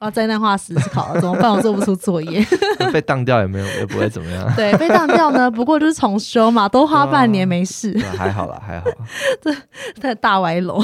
[0.00, 1.52] 啊，灾难化思考了，怎么办？
[1.52, 2.42] 我做不出作业，
[2.90, 4.50] 被当掉也没有，也不会怎么样。
[4.56, 7.92] 对，被当掉呢，不过就是重修嘛，多花半年没事。
[8.00, 8.86] 啊、还好啦，还好。
[9.42, 9.54] 这
[10.00, 10.82] 太大歪楼。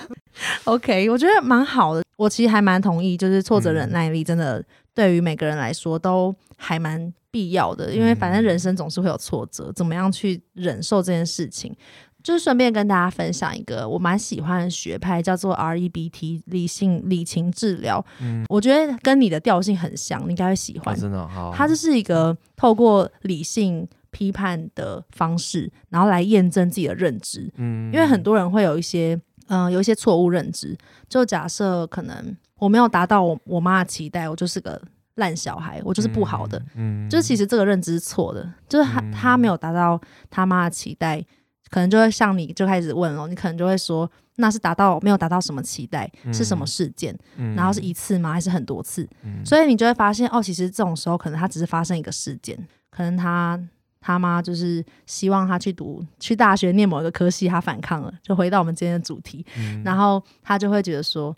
[0.64, 2.02] OK，我觉得蛮好的。
[2.16, 4.62] 我其实还蛮同意，就是挫折忍耐力真的
[4.94, 11.74] 对于每个人来说都还蛮必要的，因为反正人生总是会有挫折，怎么样去忍受这件事情。
[12.22, 18.04] 就是顺便跟大家分享一个我蛮喜欢的学派，叫做 REBT 理性理情治疗。
[18.20, 20.94] 嗯，我觉得跟你的调性很像，你应该会喜欢。
[20.94, 21.52] 哦、真的好。
[21.54, 27.50] 它就是一个透过理性批判的方式，然后来验证自己的认知。
[27.56, 30.76] 嗯，因为很多人会有一些嗯、呃、有一些错误认知，
[31.08, 34.80] 就假设可能我没有达到我我妈的期待，我就是个
[35.16, 36.62] 烂小孩，我就是不好的。
[36.76, 41.24] 嗯，就是其实这个认知是错的，就是他他没有达到他妈的期待。
[41.72, 47.18] 可能就会像你就开始问了，你可能就会说，那是达到没有达到什么期待，嗯、是什么事件？
[47.36, 48.30] 嗯、然后是一次吗？
[48.30, 49.08] 还是很多次？
[49.22, 52.54] 嗯、所以你就会发现，哦，其实这种时候可能他只是发生一个事件，
[52.90, 53.58] 可能他
[54.02, 61.34] 他妈就是希望他去读去大学念某一个科系，他反抗了，就回到我们今天的主题，嗯、然后他就会觉得说，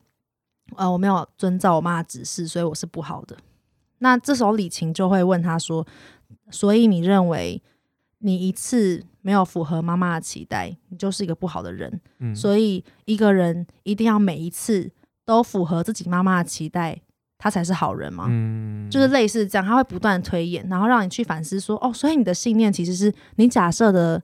[0.75, 3.37] 呃，我没有遵照我妈的指示，所以我是不好的。
[3.99, 5.87] 那这时候李晴就会问他说，
[6.51, 7.63] 所以你认为
[8.25, 9.05] 你一次？
[9.27, 11.99] 没有符合妈妈的期待，你就是一个不好的人。
[12.19, 14.91] 嗯，所以一个人一定要每一次
[15.25, 17.01] 都符合自己妈妈的期待，
[17.39, 18.27] 他才是好人嘛？
[18.29, 24.23] 嗯，就是类似这样，他会不断推演，然后让你去反思说，哦，所以你的信念其实是你假设的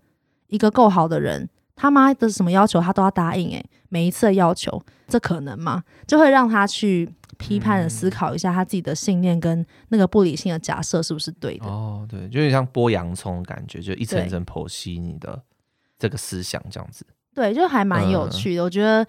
[0.48, 5.82] 一个够好的人，他妈的什么要求他都要答应，诶，每一次的要求，这可能吗？
[6.06, 7.08] 就会让他去。
[7.40, 11.66] 批判的思考一下他自己的信念跟那个不理性的假设是不是对的？
[11.66, 15.42] 哦，对，就有点像剥洋葱的感觉，就一层一层剖析你的
[15.98, 17.06] 这个思想这样子。
[17.34, 18.62] 对，就还蛮有趣的。
[18.62, 19.06] 嗯、我觉得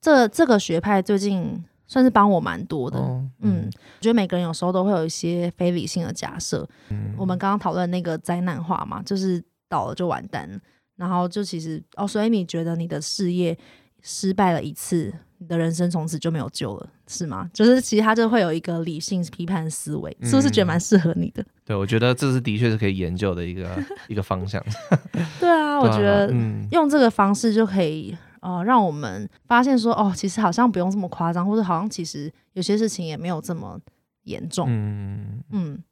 [0.00, 2.98] 这这个学派最近算是帮我蛮多的。
[2.98, 6.66] 哦、嗯，我觉得每个人有时候都会有一些非理性的假设。
[6.90, 10.58] 嗯，我们刚刚讨论那个灾难化嘛，就是倒了就完蛋了。
[10.96, 13.58] 然后就其实哦，所以你觉得你的事业
[14.02, 15.12] 失败了一次？
[15.38, 17.50] 你的人生从此就没有救了，是吗？
[17.52, 21.44] 就是其实他就会有一个理性批判思维，是不是觉得蛮适合你的？
[21.64, 24.62] 对，我觉得这是的确是可以研究的一个 一个方向。
[25.40, 26.32] 对啊，我觉得
[26.70, 33.80] 用这个方式就可以哦，让我们发现说，哦，其实好像不用这么夸张，或者好像其实有些事情也没有这么
[34.22, 34.66] 严重。
[34.68, 35.82] 嗯嗯，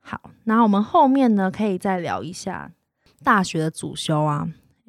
[0.00, 2.70] 好，那我们后面呢，可以再聊一下
[3.24, 4.46] 大学的主修啊。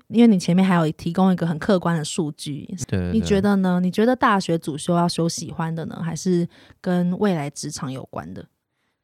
[0.10, 3.80] 因为你前面还有提供一个很客观的数据，对，你觉得呢？
[3.80, 6.48] 你觉得大学主修要修喜欢的呢，还是
[6.82, 8.46] 跟未来职场有关的？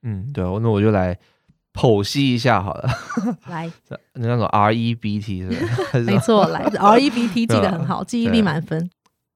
[0.01, 1.17] 嗯，对，那我就来
[1.73, 2.89] 剖析一下好了。
[3.47, 5.99] 来，那那种 R E B T 是不是？
[6.05, 8.89] 没错，来 R E B T 记得很好，记忆力满分。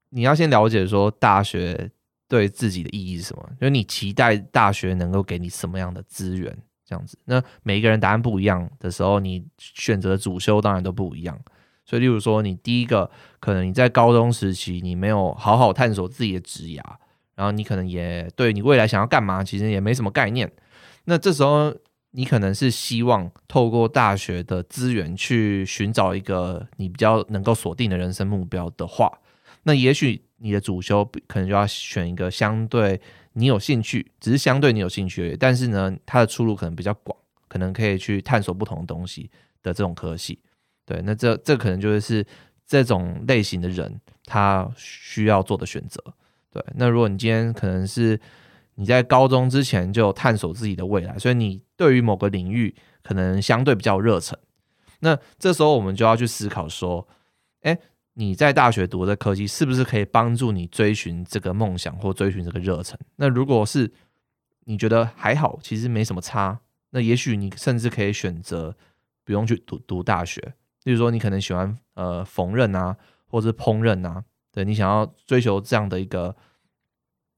[0.09, 1.91] 你要先了解说大学
[2.27, 7.15] 对自己的意义是什么，就是你期待大学能够给你什么样的资源，这样子。
[7.25, 11.39] 那每一个人答案不一样的时候，你选择主修当然都不一样。
[11.89, 16.79] 所以，例如说，你第一个可能你在高中时期你没有好好探索自己的职涯，
[17.33, 20.51] 然后你可能也对你未来想要干嘛，其实也没什么概念。
[21.05, 21.75] 那这时候
[22.11, 29.11] 你可能是希望透过大学的资源去寻找一个你比较能够锁定的人生目标的话，
[29.63, 33.01] 那也许你的主修可能就要选一个相对
[33.33, 39.31] 你有兴趣，只是相对你有兴趣而已，但是呢，它的出路可能比较广，可能可以去探索不同的东西
[39.63, 40.37] 的这种科系。
[40.89, 42.25] 对，那这这可能就是
[42.65, 46.03] 这种类型的人他需要做的选择。
[46.49, 48.19] 对，那如果你今天可能是
[48.73, 54.35] 你在高中之前就探索自己的未来，所以你对于某个领域可能相对比较热忱，
[55.01, 57.07] 那这时候我们就要去思考说，
[57.61, 57.77] 哎，
[58.15, 62.97] 你在大学读的科技是不是可以帮助你追寻这个梦想或追寻这个热忱？
[63.17, 63.91] 那如果是
[64.65, 68.75] 你觉得还好，其实没什么差，那也许你甚至可以选择
[69.23, 70.55] 不用去读读大学。
[70.83, 72.95] 例如说，你可能喜欢呃缝纫啊，
[73.27, 76.35] 或者是烹饪啊，对，你想要追求这样的一个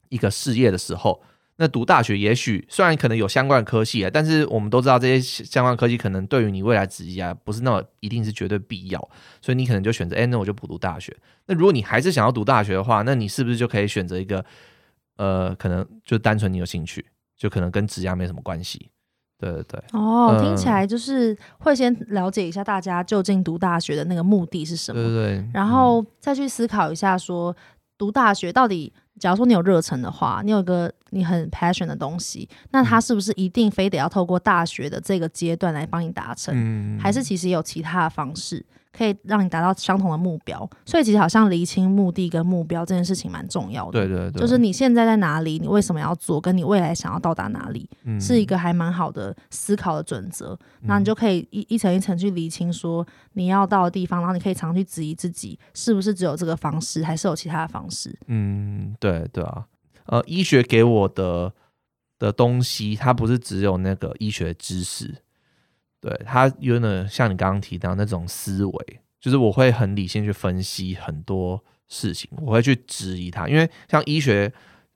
[0.10, 1.24] 一个事业的时候，
[1.58, 9.00] 那读大学也许虽然可能有相关的科系啊，但是我们都知道这些相关科技可能对于你未来职业啊不是那么一定是绝对必要，
[9.42, 11.16] 所以你可能就选择，哎，那我就不读大学。
[11.48, 14.44] 那如果你还是想要读大学的话，那你是不是就可以选择一个
[15.18, 17.06] 呃，可能就单纯你有兴趣，
[17.38, 18.90] 就可能跟职业没什么关系。
[19.42, 27.56] 对对对，哦，听起来就是会先了解一下大家究竟读大学的那个目的是什么，对对对，然后再去思考一下说
[27.98, 38.66] 读大学到底，假如说你有热忱的话，你有个你很 passion 的东西，那它是不是一定非得要透过大学的这个阶段来帮你达成，嗯，还是其实有其他的方式？
[38.92, 43.92] 可以让你达到相同的目标，所以其实好像厘清目的跟目标这件事情蛮重要的。
[43.92, 50.58] 对对对，就是你现在在哪里，你为什么要做，跟你未来想要到达哪里，嗯、是一个还蛮好的思考的准则。
[50.82, 58.18] 那你就可以一一层一层去厘清，说你要到的地方，然后你可以常去质疑自己，是不是只有这个方式，还是有其他的方式？
[58.28, 59.66] 嗯，对对啊。
[60.08, 61.54] 呃，医学给我的
[62.20, 65.16] 的东西，它不是只有那个医学知识。
[66.02, 74.52] 对，他有点像你刚刚提到那种思维，就是我会很理性去分析很多事情，我会去质疑他，因为像医学，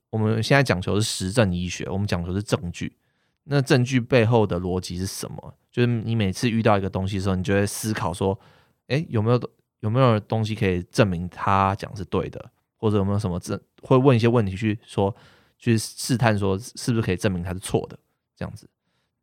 [0.10, 2.98] 我们现在讲求是实证医学，我们讲求是证据，
[3.44, 5.56] 那证据背后的逻辑是什么？
[5.72, 8.40] 就是你每次遇到一个东西的时候，你就会思考说，
[8.88, 9.40] 诶，有没有
[9.82, 15.16] 有没有东西可以证明他讲是对的，或者有没有什么证，会问一些问题去说，
[15.60, 18.00] 去试探说是不是可以证明他是错的，
[18.36, 18.68] 这样子，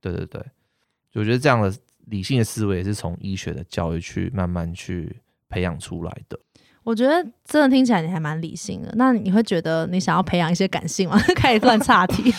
[0.01, 0.41] 对对对。
[1.15, 1.73] 我觉得这样的
[2.07, 5.15] 理性的思维也是从医学的教育去慢慢去
[5.49, 6.39] 培养出来的。
[6.83, 8.93] 我觉得真的听起来你还蛮理性的。
[8.97, 11.17] 那你会觉得你想要培养一些感性吗？
[11.37, 12.33] 开始乱岔题。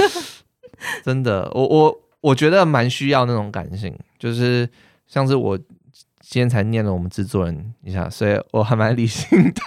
[1.02, 4.68] 真的，我我我觉得蛮需要那种感性，就是
[5.08, 9.62] 像是我今天才念了我们制作人一下，所以我还蛮理性的。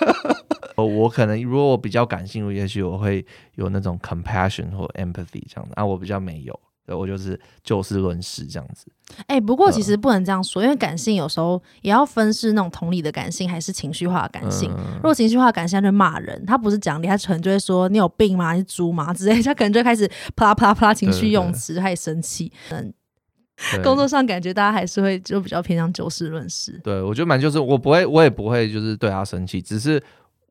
[0.82, 6.60] 我可能如果我比较感性，也许我会有那种 compassion 或 empathy 这样的啊，我比较没有。
[6.87, 8.87] 对，我就是就事论事这样子。
[9.27, 14.70] 哎、欸，不过其实不能这样说，嗯、因为感性有时候也要分是那种同理的感性，还是情绪化的感性。
[14.70, 18.53] 嗯、如果情绪化的感性，他就骂人，他不是讲理，他可能就会说你有病吗？
[18.53, 19.12] 你是猪吗？
[19.12, 22.53] 之类，他可能就开始啪啦啪啦啪啦情绪用词，开始生气。
[22.70, 22.94] 嗯，
[23.83, 26.81] 工作上感觉大家还是会就比较偏向就事论事。
[26.85, 30.01] 对，我觉得蛮就是我不会，我也不会就是对他生气，只是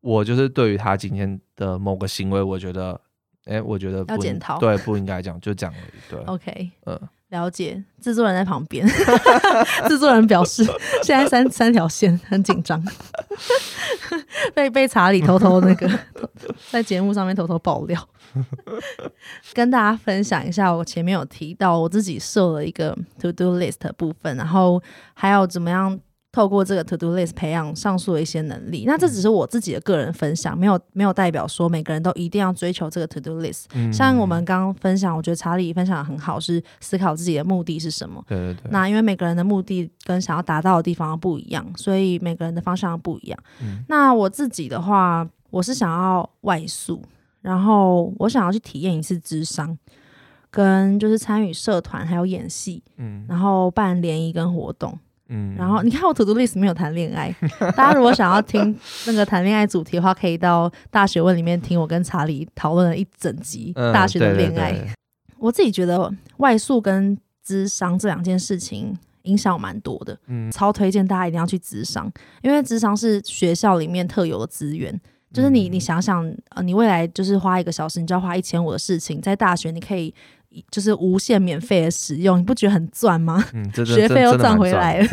[0.01, 2.99] 我就是对于他今天的某个行为，我觉得。
[3.45, 6.01] 哎，我觉得不要检讨，对，不应该这样，就这样而已。
[6.09, 7.83] 对，OK，嗯，了解。
[8.01, 8.87] 制作人在旁边，
[9.87, 10.63] 制作人表示
[11.03, 12.83] 现在三三条线很紧张，
[14.53, 15.89] 被被查理偷偷那个
[16.71, 18.09] 在节目上面偷偷爆料，
[19.53, 20.71] 跟大家分享一下。
[20.71, 24.81] 我前面有提到我自己设了一个 To Do List 的部分，然后
[25.13, 25.99] 还有怎么样。
[26.35, 33.67] 透过这个 To Do List 培养上述的一些能力，那这只是我自己的个人分享，没有没有代表说每个人都一定要追求这个 To Do List。
[33.73, 38.21] 嗯，像我们刚刚分享，我觉得查理分享的很好，是思考自己的目的是什么。
[38.27, 38.69] 对对对。
[38.69, 43.39] 那因为每个人的目的跟想要达到的地方不一样，所以每个人的方向不一样。
[43.61, 43.81] 嗯。
[43.87, 47.01] 那我自己的话，我是想要外宿，
[47.39, 49.77] 然后我想要去体验一次智商，
[50.51, 54.99] 跟就是参与社团，还有演戏，嗯，然后办联谊跟活动。
[55.29, 57.35] 嗯，然后你看我 To Do List 没有谈恋爱，
[57.75, 64.71] 大家如果想要听那个谈恋爱主题的话，可以到大学问里面听我跟查理讨论了一整集大学的恋爱。
[64.71, 64.93] 嗯、对对对，
[65.39, 72.11] 我自己觉得外宿跟智商这两件事情影响蛮多的，嗯，超推荐大家一定要去智商，
[72.41, 74.99] 因为智商是学校里面特有的资源，
[75.33, 80.13] 就是你你想想，呃，你未来就是花一个小时，你就要花一千五的事情，在大学你可以
[80.69, 83.43] 就是无限免费的使用，你不觉得很赚吗？
[83.53, 85.07] 嗯，学费又赚回来了，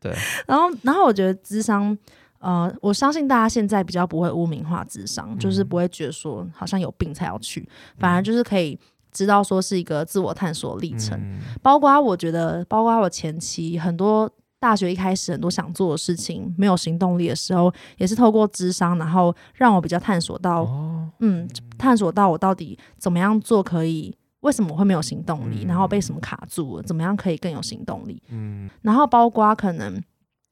[0.00, 0.12] 对。
[0.46, 1.96] 然后，然后我觉得智商，
[2.38, 7.68] 呃，我相信大家现在比较不会污名化智商，就是不会觉得说好像有病才要去，
[7.98, 8.78] 反而就是可以。
[9.14, 14.26] 知道说是一个自我探索历程，嗯、包括我觉得，包括我前期很多
[14.58, 30.00] 大学一开始很多想做的事情没有行动力的时候，也是透过智商，然后让我比较探索到，哦、嗯，探索到我到底怎么样做可以，为什么我会没有行动力，嗯、然后被什么卡住了，怎么样可以更有行动力，嗯，然后包括可能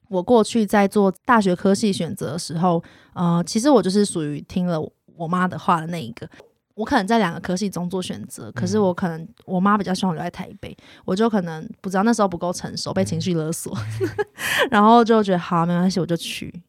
[0.08, 2.82] 我过去在做大学科系选择的时候，
[3.12, 4.80] 呃，其实我就是属于听了
[5.14, 6.28] 我妈的话的那一个。
[6.74, 10.74] 我可能在两个科系中做选择，可是我可能我妈比较希望留在台北，
[11.04, 13.76] 我就可能不知道那时候不够成熟，被情绪勒索，
[14.70, 16.62] 然后就觉得好没关系，我就去。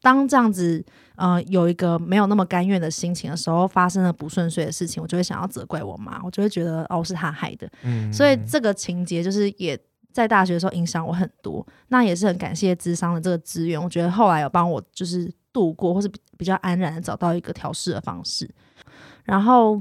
[0.00, 0.84] 当这样子
[1.22, 7.70] 呃有一个没有那么甘愿的心情的时候，发生了不顺遂的事情，我就会想要责怪我妈，我就会觉得哦是她害的。
[7.84, 9.78] 嗯，所以这个情节就是也
[10.10, 11.64] 在大学的时候影响我很多。
[11.88, 18.50] 那也是很感谢智商的这个资源，我觉得后来有帮我就是度过，或是比较安然的找到一个调试的方式。
[19.22, 19.80] 然后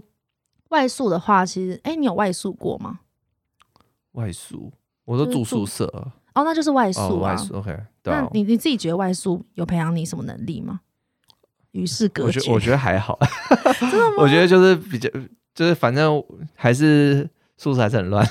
[0.70, 3.00] 外宿的话，其实哎，你有外宿过吗？
[4.12, 4.72] 外宿，
[5.06, 5.86] 我都住宿舍。
[6.36, 7.08] 哦，那就是外宿啊。
[7.10, 7.78] 哦、外宿，OK。
[8.04, 10.82] 那你你自己觉得外宿有培养你什么能力吗？
[11.72, 12.40] 与世隔绝。
[12.40, 13.18] 我觉得我觉得还好。
[13.80, 14.16] 真的吗？
[14.18, 15.10] 我觉得就是比较，
[15.54, 16.24] 就是反正
[16.56, 18.28] 还是宿舍还是很乱。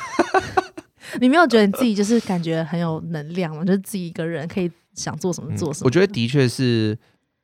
[1.20, 3.64] 你没有觉得你自己就是感觉很有能量吗？
[3.64, 5.84] 就是自己一个人可以想做什么做什么？
[5.84, 6.96] 嗯、我觉得的确是，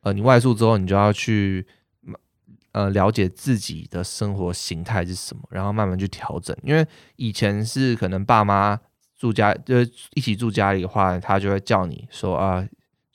[0.03, 1.67] 呃，你外宿之后，你就要去。
[2.73, 6.55] 呃，了解自己的生活形态是什么，然后慢慢去调整。
[6.63, 6.87] 因为
[7.17, 8.79] 以前是可能爸妈
[9.19, 12.63] 住家，就是一起住家里的话，他就会叫你说啊，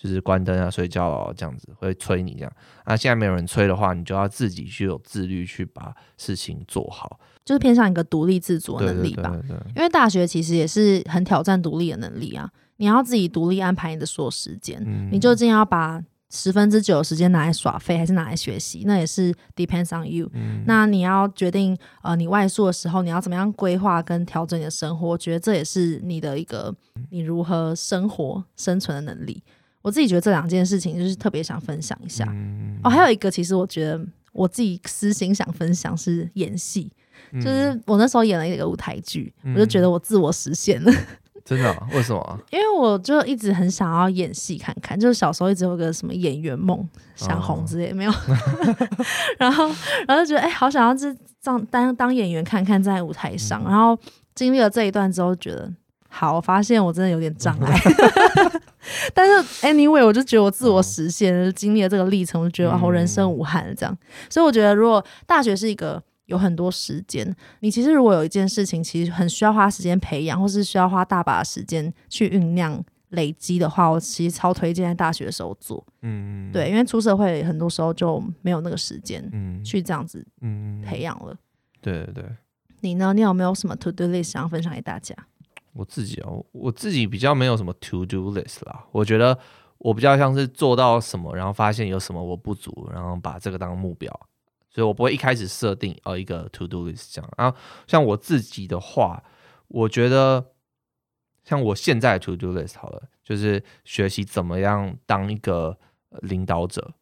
[0.02, 2.52] 就是关灯啊，睡觉哦，这样子会催你这样。
[2.88, 9.30] 那，现在没有人催的话，你就要自己去有自律，去把事情做好，就是偏向一个独立自主的能力吧。
[9.30, 9.74] 对对对对对。
[9.76, 16.04] 因为大学其实也是很挑战独立的能力啊，你要自己独立安排你的所有时间，嗯、你究竟要把。
[16.34, 18.84] 十分之九的时间拿来耍废，还是拿来学习？
[18.86, 20.30] 那也是 depends on you。
[20.32, 25.10] 嗯、那你要决定，呃，你外宿的时候，你要怎么样规划跟调整你的生活？
[25.10, 26.74] 我觉得这也是你的一个
[27.10, 29.44] 你如何生活生存的能力。
[29.82, 32.26] 我自己觉得这两件事情就是特别想分享一下。
[32.30, 34.00] 嗯、哦，还有一个，其实我觉得
[34.32, 36.92] 我自己私心想分享是演戏，
[37.32, 40.92] 嗯、就是我那时候演了一个舞台剧，嗯、我就觉得我自我实现了。
[41.44, 41.88] 真的、啊？
[41.92, 42.40] 为什么？
[42.52, 48.14] 因为我就一直很想要演戏看看，就是小时候一直有个什么演员梦，想红之类、哦、没有。
[49.40, 49.66] 然后，
[50.08, 51.12] 然后就觉得哎、欸，好想要这
[51.42, 53.64] 当当当演员看看在舞台上。
[53.64, 53.98] 嗯、然后
[54.36, 55.70] 经历了这一段之后，觉得
[56.08, 57.76] 好，我发现我真的有点障碍。
[59.14, 63.98] 但是 anyway，我就觉得我自我实现，哦、经历了这个历程，我就觉得啊，我人生无憾这样。
[64.30, 66.02] 所以我觉得，如果大学是一个。
[66.28, 75.86] 有很多时间，你其实如果有一件事情，其实很需要花时间培养，或是需要花大把的时间去酝酿、累积的话，我其实超推荐在大学的时候做。
[76.04, 81.36] 嗯，对，因为出社会很多时候就没有那个时间，嗯，去这样子，嗯，培养了。
[81.82, 82.24] 对对对，
[82.80, 83.12] 你呢？
[83.14, 85.14] 你有没有什么 to do list 想要分享给大家？
[85.74, 88.86] 我自己哦，我自己比较没有什么 to do list 啦。
[88.92, 89.38] 我觉得
[89.78, 94.12] 我比较像是做到什么，然后发现有什么我不足，然后把这个当目标。
[94.70, 97.58] 所以我不会一开始设定呃一个 to do list 这样，然后
[97.88, 99.22] 像我自己的话，
[99.68, 100.46] 我觉得
[101.44, 105.78] 像我现在 to do list 好了，就是学习怎么样当一个
[106.22, 106.94] 领导者。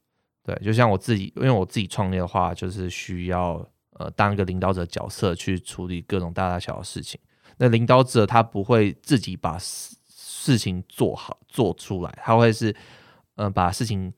[0.42, 7.20] 对，就像我自己，因为我自己创业的话，就是需要呃当一个领导者角色去处理各种大大小小的事情。
[7.60, 12.76] 那领导者他不会自己把事事情做好做出来，他会是
[13.36, 14.12] 呃把事情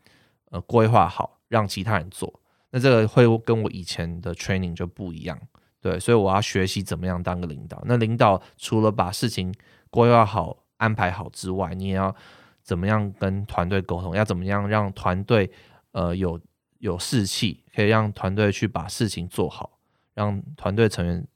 [0.52, 2.32] 呃规划好，让其他人做。
[2.70, 5.38] 那这个会跟我以前的 training 就不一样，
[5.82, 7.82] 对，所以我要学习怎么样当个领导。
[7.86, 9.54] 那领导除了把事情
[9.90, 12.16] 规划好、安排好之外，你也要
[12.62, 14.16] 怎么样跟团队沟通？
[14.16, 15.52] 要怎么样让团队
[15.92, 16.40] 呃有
[16.78, 19.80] 有士气，可以让团队去把事情做好，
[20.14, 21.28] 让团队成员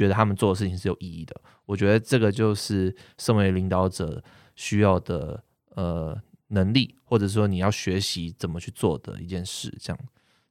[0.00, 1.38] 觉得他们做的事情是有意义的。
[1.66, 4.24] 我觉得这个就是身为领导者
[4.56, 5.44] 需要的
[5.74, 9.98] 呃能力，或者说你要学习怎么去做的一件事，这样。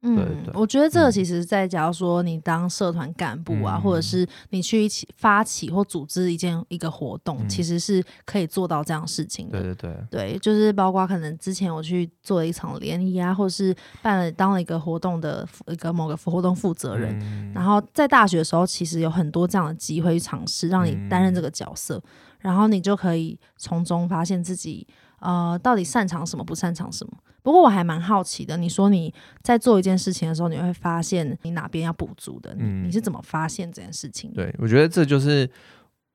[0.01, 9.61] 嗯，对对我觉得这个其实，在假如说你当社团干部啊，嗯、或者是你去一起发起或组织一件一个活动，嗯、其实是可以做到这样事情的。
[9.61, 22.03] 对对对，对，就是包括可能之前我去做了一场联谊啊，或者是办了当了一个活动的一个某个活动负责人，嗯、然后在大学的时候，其实有很多这样的机会去尝试，让你担任这个角色，嗯、
[22.39, 24.87] 然后你就可以从中发现自己
[25.22, 27.13] 呃到底擅长什么，不擅长什么。
[27.41, 34.32] 不过我还蛮好奇的，你说你在做一件事情的时候，你会发现你哪边要补足的，嗯，你是怎么发现这件事情？
[34.34, 35.49] 对，我觉得这就是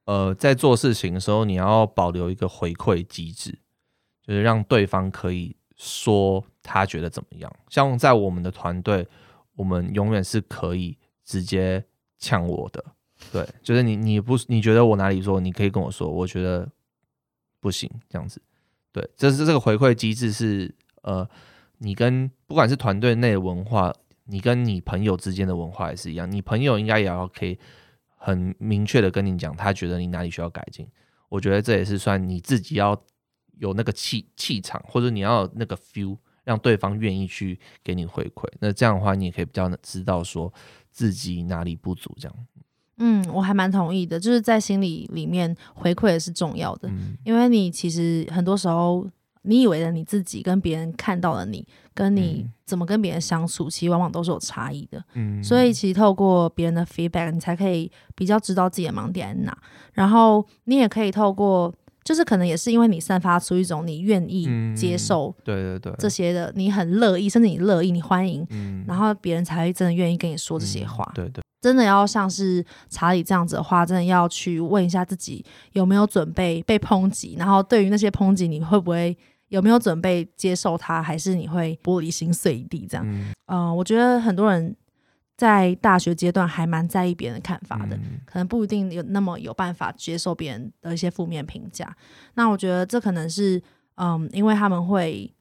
[0.04, 3.58] 呃，在做事情的时候，你要保留一个回馈机制，
[4.22, 7.50] 就是让对方可以说他觉得怎么样。
[7.70, 9.08] 像在我们的团队，
[9.56, 11.82] 我们永远是可以直接
[12.18, 12.84] 呛我的，
[13.32, 16.70] 对，就是你你不你觉得我哪里说，你可以跟我说，我觉得
[17.60, 18.40] 不行，这样子，
[18.94, 20.74] 对，这是这个回馈机制是。
[21.02, 21.28] 呃，
[21.80, 23.92] 你跟不管是团队内文化，
[24.24, 26.30] 你跟你朋友之间的文化也是一样。
[26.32, 27.58] 你朋友应该也要可以
[28.16, 30.88] 很明确的跟你讲，他觉得你哪里需要改进。
[31.28, 32.98] 我觉得这也是算你自己要
[33.58, 38.48] 有那个气气场，或者你要那个 feel，让对方愿意去给你回馈。
[38.60, 40.50] 那这样的话，你也可以比较知道说
[40.90, 42.16] 自己哪里不足。
[42.18, 42.46] 这样，
[42.98, 49.06] 嗯，我还蛮同意的，就是在心里里面回馈也是重要的，嗯，因为你其实很多时候。
[49.46, 55.04] 你以为的你自己跟别人看到的你，跟你怎么跟别人相处，嗯、其实往往都是有差异的。
[55.12, 59.58] 嗯，所以其实透过别人的 feedback，你才可以比较知道自己的盲点在哪。
[59.92, 61.70] 然后你也可以透过，
[62.04, 64.46] 就是可能也是因为你散发出一种你愿意
[64.76, 71.04] 接受，对对对，这些的你很乐意，甚至你乐意，你欢迎，嗯、然后别人才会真的愿意跟你说这些话。
[71.12, 79.16] 嗯、对对，真的要像是查理这样子的话，真的要去问一下自己有没有准备被抨击，然后对于那些抨击，你会不会？
[79.48, 83.06] 有没有准备接受他，还是你会玻璃心碎一地这样？
[83.06, 84.74] 嗯、呃，我觉得很多人
[85.36, 91.96] 在大学阶段还蛮在意别人的看法的，嗯、可能不一定有那么有办法接受别人的一些负面评价。
[92.34, 93.62] 那我觉得这可能是，
[93.96, 95.32] 嗯，因为他们会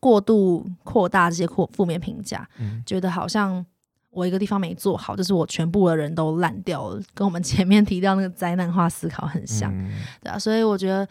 [0.00, 3.64] 过度扩大这些负负面评价，嗯、觉得好像
[4.10, 9.92] 我一个地方没做好，就是我全部的人都烂掉了，跟我们前面提到那个灾难化思考很像，嗯、
[10.22, 11.08] 对啊，所以我觉得。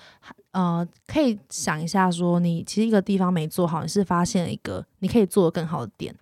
[0.53, 6.13] 呃，可以想一下，说你其实一个地方没做好，你是发现一个你可以做的更好的点。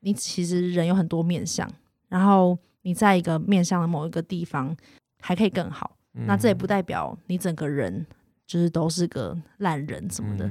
[0.00, 1.68] 你其实人有很多面相，
[2.08, 4.76] 然后你在一个面相的某一个地方
[5.20, 5.96] 还可以更好。
[6.14, 8.04] 嗯、那这也不代表你整个人
[8.46, 10.44] 就是都是个烂人什么的。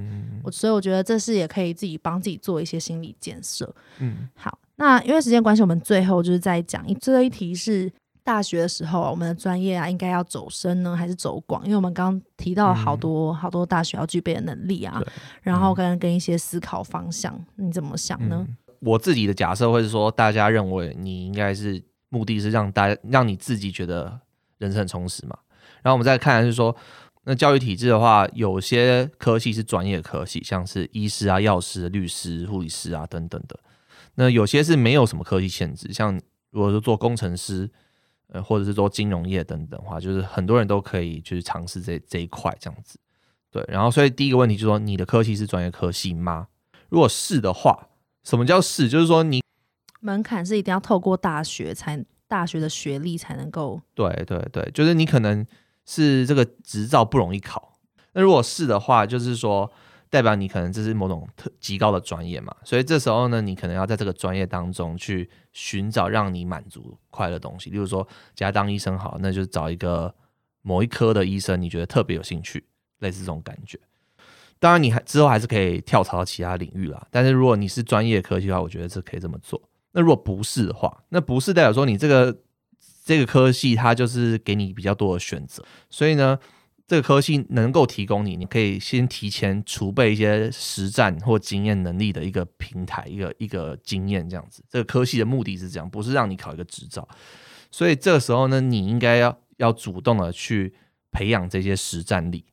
[0.43, 3.73] 我、嗯、所以我觉得这是也可以自己帮自己做一些心理建设。
[3.99, 7.91] 嗯，好，那因为时间关系，我们最后就是在讲一这一题是。
[8.21, 11.63] 大学的时候，我们的专业啊，应该要走深呢，还是走广？
[11.63, 15.01] 因为我们刚刚提到好多、嗯、好多大学要具备的能力啊，
[15.41, 18.45] 然后跟跟一些思考方向，嗯、你怎么想呢？
[18.79, 24.19] 我自己的假设会是说，大家认为你应该是目的是让大家让你自己觉得
[24.57, 25.37] 人生很充实嘛。
[25.81, 26.75] 然后我们再看的是说，
[27.23, 33.59] 那教育体制的话，有些科系是专业科系，像是医师啊、药师、律师、护理师啊等等的。
[34.15, 36.19] 那有些是没有什么科技限制，像
[36.51, 37.69] 如果是做工程师。
[38.31, 42.99] 呃，或者是做金融业等等的话，就是很多人都可以就是尝试这这一块这样子，
[43.49, 43.65] 对。
[43.67, 46.47] 然后，所以第一个问题就是说，你的科系是专业科系吗？
[46.89, 47.87] 如果是的话，
[48.29, 48.87] 什么叫是？
[48.87, 49.41] 就是说你
[50.01, 53.81] 门槛是一定要透过大学才大学的学历才能够。
[53.95, 55.45] 对对对，就是你可能
[55.85, 57.79] 是这个执照不容易考。
[58.13, 59.71] 那如果是的话，就是说。
[60.11, 67.69] 代表你可能这是某种特极高的专业嘛，所以这时候呢，你可能要在这个专业当中去寻找让你满足快乐的东西。
[67.69, 70.11] 例如说，假如当医生好，那就找一个
[70.63, 72.65] 某一科的医生，你觉得特别有兴趣，
[73.01, 73.79] 类似这种感觉。
[74.59, 77.07] 当然，你还之后还是可以跳槽到其他领域啦。
[77.09, 79.61] 但是如果你是专业科技的话，我觉得是可以这么做。
[79.93, 82.37] 那如果不是的话，那不是代表说你这个
[83.03, 86.37] 这个科系它就是给你比较多的选择，所以呢。
[86.89, 94.63] 这个科系能够提供你，你可以先提前储备一些实战或经验能力的一个平台，一个一个经验这样子。
[94.67, 97.07] 这个科系的目的是这样，不是让你考一个执照。
[97.69, 100.73] 所以这个时候呢，你应该要要主动的去
[101.11, 102.43] 培养这些实战力。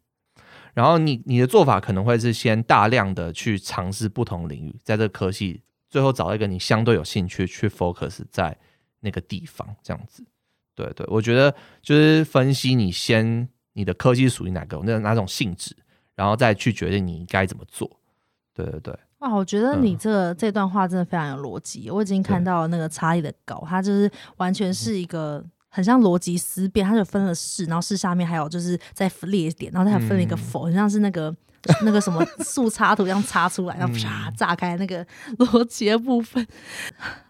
[0.77, 8.55] 然后你你的做法可能会是先大量的去尝试不同领域，在这个科系最后找到一个你相对有兴趣去 focus 在
[9.01, 10.23] 那个地方，这样子。
[10.75, 13.49] 对对，我觉得就是分析你先。
[13.79, 15.77] 你的科技属于哪个那哪种性质，
[16.15, 17.87] 然后再去决定你该怎么做。
[18.55, 21.91] 对对对，哇，我觉得你这个、嗯、这段话真的非常有逻辑。
[21.91, 25.45] 我已经看到那个查理的稿，它就是完全是一个
[25.77, 31.31] 很像逻辑思辨，它就分了是，然后是下面还有就是在列点，然后它还分了一个否，很像是那个
[31.83, 35.05] 那个什么 速插图这样插出来，然后啪炸开那个
[35.37, 36.47] 逻辑的部分，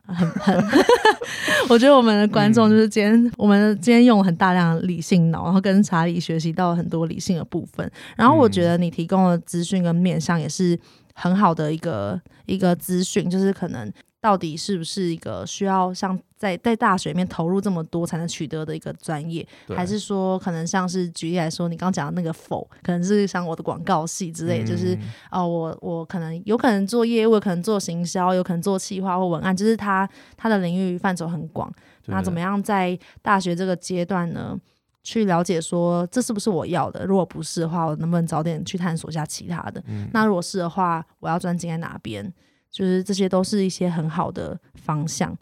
[0.07, 0.65] 很很。
[1.69, 7.91] 我觉得我们的观众就是今天，嗯、我们今天用了很大量的理性脑，然后跟查理学习到了很多理性的部分。
[8.15, 10.79] 然后我觉得你提供的资讯跟面向也是
[11.15, 13.93] 很好的一个一个资讯，就是可能。
[14.27, 24.99] 到底是不是一个需要像在在大学里面投入这么多才能取得的一个专业，还是说可能像是举例来说，你刚讲的那个否，可能是像我的广告系之类，嗯、就是
[25.31, 31.73] 哦，我我可能有可能做业务，有可能做行销，有可能做企划或文案，就是他他的领域范畴很广。
[32.07, 34.59] 那怎么样在大学这个阶段呢，
[35.05, 37.07] 去了解说这是不是我要的？
[37.07, 39.81] 如果不是的话，我能不能早点去探索一下其他的？
[39.87, 42.35] 嗯、那如果是的话，我要专精在哪边？
[42.77, 45.35] 就是这些都是一些很好的方向，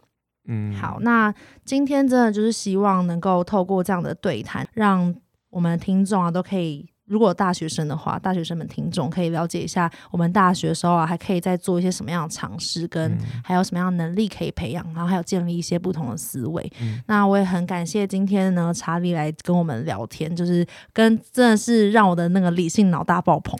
[0.46, 5.12] 嗯，好，那今天真的就是希望能够透过这样的对谈，让
[5.50, 6.88] 我们的听众啊都可以。
[7.06, 16.72] 如果大学生的话，大学生们听众可以了解一下，我们大学的时候啊，还可以再做一些什么样的尝试，跟还有什么样的能力可以培养，然后还有建立一些不同的思维。
[16.80, 23.58] 嗯、那我也很感谢今天呢，查理来跟我们聊天，就是跟真的是让我的那个理性脑大爆棚。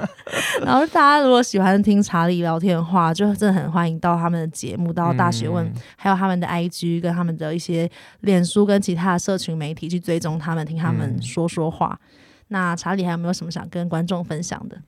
[0.64, 11.98] 然后大家如果喜欢听查理聊天的话，就真的很欢迎到他们的节目，到大学问，嗯、还有他们的 IG 跟他们的一些脸书跟其他的社群媒体去追踪他们，听他们说说话。
[12.02, 12.08] 嗯
[12.48, 14.80] 那查理还有没有什么想跟观众分享的？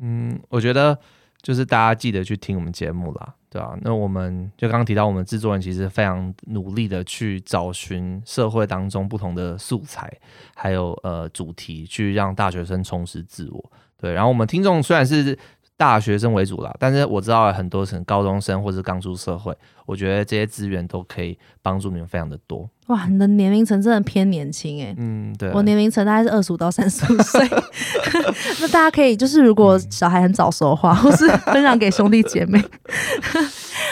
[0.00, 0.98] 嗯，我觉得
[1.40, 3.78] 就是大家记得去听我们节目啦，对吧、啊？
[3.82, 10.12] 那我们就刚刚提到，我们制作人其实非常努力的去找寻社会当中不同的素材，
[10.54, 13.72] 还有呃主题，去让大学生充实自我。
[13.96, 15.38] 对，然后我们听众虽然是
[15.76, 19.52] 大学生为主啦，但是我知道很多是高中生或者刚出社会，
[19.86, 22.68] 我觉得这些资源都可以帮助你们非常的多。
[22.86, 24.94] 哇，你的年龄层真的偏年轻哎。
[24.96, 25.50] 嗯，对。
[25.52, 27.48] 我年龄层大概是二十五到三十五岁。
[28.60, 32.62] 那大家可以就是，如果小孩很早熟的话，嗯、 或是分享给兄弟姐妹。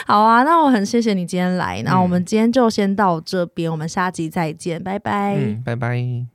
[0.07, 5.37] 好啊，那我很谢谢你今天来，那我们今天就先到这边，我们下集再见，拜拜。
[5.37, 6.32] 嗯，拜拜。